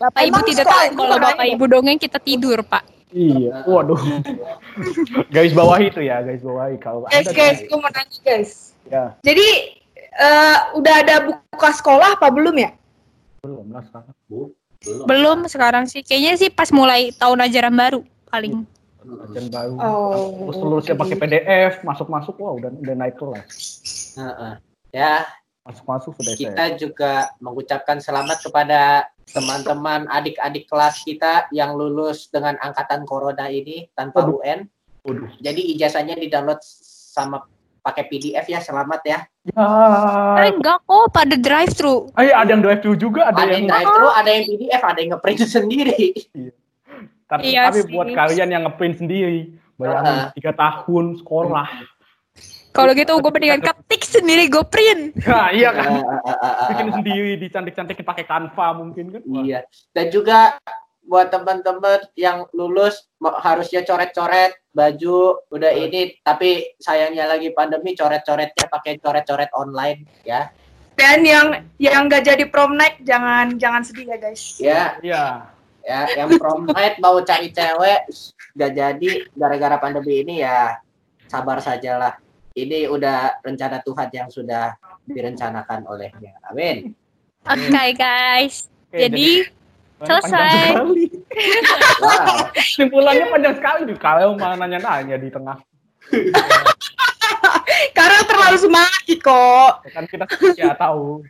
Bapak 0.00 0.22
Ibu 0.24 0.38
tidak 0.48 0.64
tahu 0.64 0.96
kalau 0.96 1.16
Bapak? 1.20 1.44
Ibu 1.44 1.64
dongeng 1.68 2.00
kita 2.00 2.16
tidur, 2.16 2.64
Pak. 2.64 2.99
Iya, 3.10 3.66
waduh. 3.66 3.98
garis 5.34 5.50
bawah 5.50 5.78
itu 5.78 6.00
ya, 6.00 6.22
garis 6.22 6.40
bawahi 6.40 6.78
kalau 6.78 7.04
Guys, 7.04 7.26
ada 7.26 7.32
guys, 7.32 7.58
gue 7.60 7.74
mau 7.74 7.90
nanya 7.90 8.18
guys. 8.22 8.50
ya 8.86 9.04
Jadi 9.20 9.46
eh, 9.98 10.56
udah 10.74 10.94
ada 10.96 11.14
buka 11.24 11.70
sekolah 11.72 12.14
apa 12.14 12.30
belum 12.30 12.54
ya? 12.56 12.70
belum 13.40 13.72
lah 13.72 13.82
sekarang. 13.82 14.14
belum. 14.28 14.48
Belum 15.04 15.38
sekarang 15.44 15.84
sih. 15.84 16.00
Kayaknya 16.00 16.32
sih 16.36 16.48
pas 16.48 16.68
mulai 16.70 17.10
tahun 17.12 17.40
ajaran 17.42 17.72
baru 17.72 18.00
paling. 18.28 18.64
Ajan 19.00 19.46
baru. 19.48 19.74
Oh, 19.76 20.46
Terus 20.46 20.56
lulusnya 20.60 20.94
pakai 20.94 21.16
PDF, 21.16 21.80
masuk-masuk 21.80 22.36
wah 22.36 22.52
udah 22.52 22.68
udah 22.70 22.94
naik 22.94 23.16
kelas. 23.16 23.48
Heeh. 24.14 24.52
Ya, 24.92 25.24
Masuk-masuk 25.60 26.16
sudah 26.16 26.32
saya. 26.32 26.40
kita 26.40 26.64
juga 26.76 27.12
mengucapkan 27.38 27.96
selamat 27.96 28.44
kepada 28.44 29.08
teman-teman 29.30 30.06
adik-adik 30.06 30.66
kelas 30.66 31.00
kita 31.00 31.46
yang 31.50 31.74
lulus 31.74 32.26
dengan 32.26 32.58
angkatan 32.58 33.02
corona 33.02 33.46
ini 33.46 33.86
tanpa 33.92 34.22
Waduh. 34.22 34.38
UN. 34.38 34.60
Waduh. 35.02 35.30
Jadi 35.38 35.72
ijazahnya 35.72 36.14
di-download 36.14 36.60
sama 37.10 37.46
pakai 37.80 38.04
PDF 38.06 38.44
ya, 38.44 38.60
selamat 38.60 39.00
ya. 39.02 39.18
Ya. 39.48 39.66
Eh, 40.38 40.52
enggak 40.52 40.84
kok 40.84 41.08
pada 41.10 41.32
drive 41.32 41.72
thru. 41.72 42.12
Ayo 42.12 42.34
ada 42.34 42.50
yang 42.50 42.60
drive 42.60 42.80
thru 42.80 42.92
juga, 42.92 43.26
ada, 43.26 43.40
Ada 43.40 43.52
yang 43.54 43.66
drive 43.66 43.88
thru, 43.88 44.08
ada 44.10 44.30
yang 44.30 44.44
PDF, 44.46 44.82
ada 44.84 44.98
yang 44.98 45.10
ngeprint 45.10 45.40
sendiri. 45.56 46.00
tapi, 47.24 47.42
Iya 47.48 47.70
tapi 47.70 47.78
sih. 47.80 47.88
buat 47.88 48.08
kalian 48.10 48.48
yang 48.50 48.62
ngeprint 48.66 48.96
sendiri, 48.98 49.40
bayangin 49.74 50.16
Ah. 50.18 50.28
tiga 50.34 50.52
tahun 50.52 51.16
sekolah. 51.16 51.66
Kalau 52.70 52.94
gitu 52.94 53.18
gue 53.18 53.32
mendingan 53.34 53.62
ketik 53.62 54.02
sendiri 54.06 54.46
gue 54.46 54.62
print. 54.66 55.14
Nah, 55.30 55.50
iya 55.50 55.74
kan. 55.74 55.90
Ah, 56.06 56.22
ah, 56.22 56.30
ah, 56.30 56.54
ah, 56.64 56.68
Bikin 56.74 56.88
sendiri, 57.02 57.32
dicantik-cantikin 57.38 58.06
pakai 58.06 58.24
Canva 58.26 58.66
mungkin 58.78 59.10
kan. 59.10 59.22
Wah. 59.26 59.42
Iya. 59.42 59.60
Dan 59.90 60.06
juga 60.14 60.54
buat 61.10 61.32
teman-teman 61.34 62.06
yang 62.14 62.46
lulus 62.54 63.10
harusnya 63.42 63.82
coret-coret 63.82 64.54
baju 64.70 65.42
udah 65.50 65.72
ini 65.74 66.14
tapi 66.22 66.78
sayangnya 66.78 67.26
lagi 67.26 67.50
pandemi 67.50 67.98
coret-coretnya 67.98 68.70
pakai 68.70 69.02
coret-coret 69.02 69.50
online 69.50 70.06
ya. 70.22 70.46
Dan 70.94 71.26
yang 71.26 71.66
yang 71.80 72.06
nggak 72.06 72.28
jadi 72.28 72.44
prom 72.46 72.76
night 72.78 73.02
jangan 73.02 73.58
jangan 73.58 73.82
sedih 73.82 74.06
ya 74.14 74.18
guys. 74.20 74.42
Ya, 74.60 74.82
Iya. 75.02 75.24
ya 75.80 76.00
yang 76.14 76.36
prom 76.38 76.68
night 76.70 77.00
mau 77.02 77.18
cari 77.24 77.50
cewek 77.50 78.04
gak 78.52 78.72
jadi 78.76 79.10
gara-gara 79.32 79.80
pandemi 79.80 80.22
ini 80.22 80.44
ya 80.44 80.78
sabar 81.26 81.58
sajalah. 81.58 82.20
Ini 82.60 82.92
udah 82.92 83.40
rencana 83.40 83.80
Tuhan 83.80 84.08
yang 84.12 84.28
sudah 84.28 84.76
direncanakan 85.08 85.88
olehnya. 85.88 86.36
Amin. 86.48 86.92
Oke 87.48 87.84
guys. 87.96 88.68
Oke, 88.90 89.08
Jadi 89.08 89.28
panjang 90.00 90.22
selesai. 90.24 90.72
sekali. 90.76 91.04
Wow. 92.00 92.50
Kesimpulannya 92.56 93.26
panjang 93.30 93.54
sekali 93.60 93.80
di 93.86 93.94
kalau 93.94 94.34
malah 94.34 94.56
nanya-nanya 94.58 95.16
di 95.20 95.28
tengah. 95.30 95.60
Karena 97.96 98.20
terlalu 98.26 98.56
semangat 98.58 99.04
kok. 99.20 99.72
Ya 99.86 99.90
kan 99.94 100.04
kita 100.08 100.24
ya 100.56 100.72
tahu. 100.74 101.22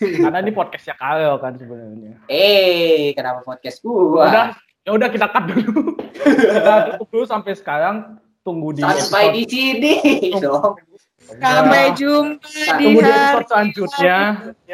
Karena 0.00 0.38
ini 0.44 0.52
podcastnya 0.52 0.96
Kaleo 0.96 1.36
kan 1.40 1.56
sebenarnya. 1.56 2.20
Eh, 2.28 3.12
kenapa 3.16 3.40
podcast 3.44 3.80
gua? 3.80 4.28
Udah, 4.28 4.46
ya 4.84 4.90
udah 4.96 5.08
kita 5.08 5.26
cut 5.28 5.44
dulu. 5.48 5.96
kita 6.20 6.74
tutup 6.92 7.08
dulu 7.08 7.24
sampai 7.24 7.52
sekarang. 7.56 8.16
Tunggu 8.40 8.72
di 8.72 8.80
Sampai 8.80 9.36
di 9.36 9.42
sini 9.44 9.94
dong. 10.40 10.74
Sampai 11.30 11.94
jumpa 11.94 12.40
di 12.74 12.84
Tunggu 12.90 12.98
di 12.98 13.06
hari 13.06 13.38
episode 13.38 13.46
selanjutnya. 13.46 14.16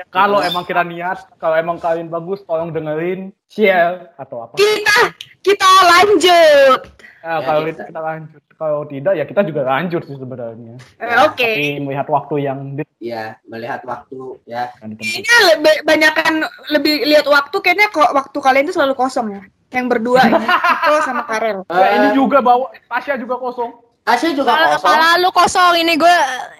Kalau 0.08 0.38
emang 0.40 0.64
kita 0.64 0.82
niat, 0.82 1.18
kalau 1.36 1.56
emang 1.58 1.76
kalian 1.76 2.08
bagus, 2.08 2.40
tolong 2.46 2.70
dengerin, 2.70 3.34
share 3.50 4.14
atau 4.16 4.46
apa. 4.46 4.54
kita 4.54 4.98
kita 5.42 5.68
lanjut. 5.84 6.80
Nah, 7.26 7.42
Ya, 7.42 7.42
kalau 7.42 7.60
kita- 7.66 7.86
kita 7.90 8.00
lanjut. 8.00 8.42
Kalau 8.56 8.80
tidak, 8.88 9.12
ya 9.18 9.24
kita 9.26 9.42
juga 9.44 9.60
lanjut 9.66 10.02
sih 10.06 10.16
sebenarnya. 10.16 10.74
Eh, 10.96 11.16
Oke. 11.26 11.50
Tapi 11.58 11.66
melihat 11.82 12.06
waktu 12.08 12.34
yang 12.46 12.72
di 12.72 12.86
Ya, 12.96 13.36
melihat 13.44 13.84
waktu 13.84 14.40
ya. 14.48 14.72
Kayaknya 14.80 15.36
lebih 15.52 15.74
banyakan 15.84 16.32
lebih 16.72 17.04
lihat 17.04 17.26
waktu 17.28 17.56
kayaknya 17.60 17.92
kok 17.92 18.14
waktu 18.16 18.38
kalian 18.40 18.64
itu 18.64 18.74
selalu 18.78 18.94
kosong 18.96 19.36
ya. 19.36 19.42
Yang 19.68 19.86
berdua 19.88 20.20
ini, 20.24 20.46
Iko 20.46 20.94
sama 21.02 21.22
Karel. 21.24 21.58
Ya, 21.72 21.88
ini 21.94 22.06
Eh, 22.08 22.14
juga 22.14 22.38
bawa 22.38 22.70
Tasya 22.86 23.16
juga 23.16 23.34
kosong. 23.36 23.72
Tasya 24.02 24.30
juga 24.32 24.54
Kepala, 24.54 24.66
kosong. 24.72 24.86
kepala 24.86 25.08
lu 25.18 25.30
kosong 25.30 25.72
ini 25.76 25.92
gue 25.94 26.14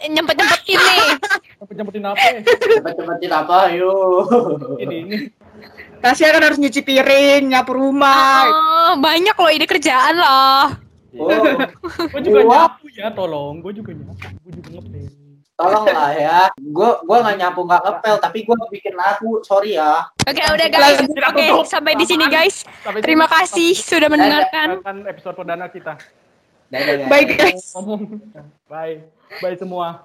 nyempet 0.09 0.35
nyempetin 0.35 0.75
nih. 0.77 0.99
Sampai 1.59 1.75
jemputin 1.75 2.03
apa? 2.03 2.19
Cepet-cepetin 2.43 3.33
apa, 3.33 3.59
yuk. 3.71 4.27
ini 4.77 4.95
ini. 5.01 5.17
Tasya 5.97 6.29
kan 6.29 6.43
harus 6.43 6.59
nyuci 6.59 6.83
piring, 6.83 7.49
nyapu 7.49 7.73
rumah. 7.73 8.45
Oh, 8.45 8.93
banyak 8.99 9.33
loh 9.33 9.49
ide 9.49 9.65
kerjaan 9.65 10.15
loh. 10.15 10.67
Oh, 11.17 11.31
Gue 12.11 12.21
juga 12.21 12.41
nyapu 12.45 12.91
ya, 12.91 13.09
tolong. 13.09 13.63
Gue 13.63 13.73
juga 13.73 13.95
nyapu. 13.95 14.27
Gue 14.43 14.53
juga 14.53 14.69
ngepel. 14.75 15.07
Tolonglah 15.57 16.13
ya. 16.15 16.41
Gue 16.61 16.91
gua 17.03 17.19
nggak 17.25 17.37
nyapu 17.41 17.61
nggak 17.65 17.83
ngepel, 17.83 18.17
tapi 18.21 18.39
gue 18.45 18.57
bikin 18.71 18.95
lagu. 18.95 19.41
Sorry 19.43 19.81
ya. 19.81 20.07
Oke, 20.29 20.43
udah 20.45 20.69
guys. 20.69 20.99
Oke, 21.03 21.45
tutup. 21.49 21.67
sampai 21.67 21.93
di 21.97 22.07
sini 22.07 22.29
guys. 22.29 22.63
Terima 23.03 23.27
kasih 23.27 23.73
sudah 23.75 24.09
mendengarkan. 24.13 24.85
Kan 24.85 24.97
episode 25.09 25.35
perdana 25.35 25.67
kita. 25.73 25.97
Bye 26.71 27.25
guys. 27.25 27.73
Bye. 28.69 29.09
Bye 29.43 29.57
semua. 29.57 30.05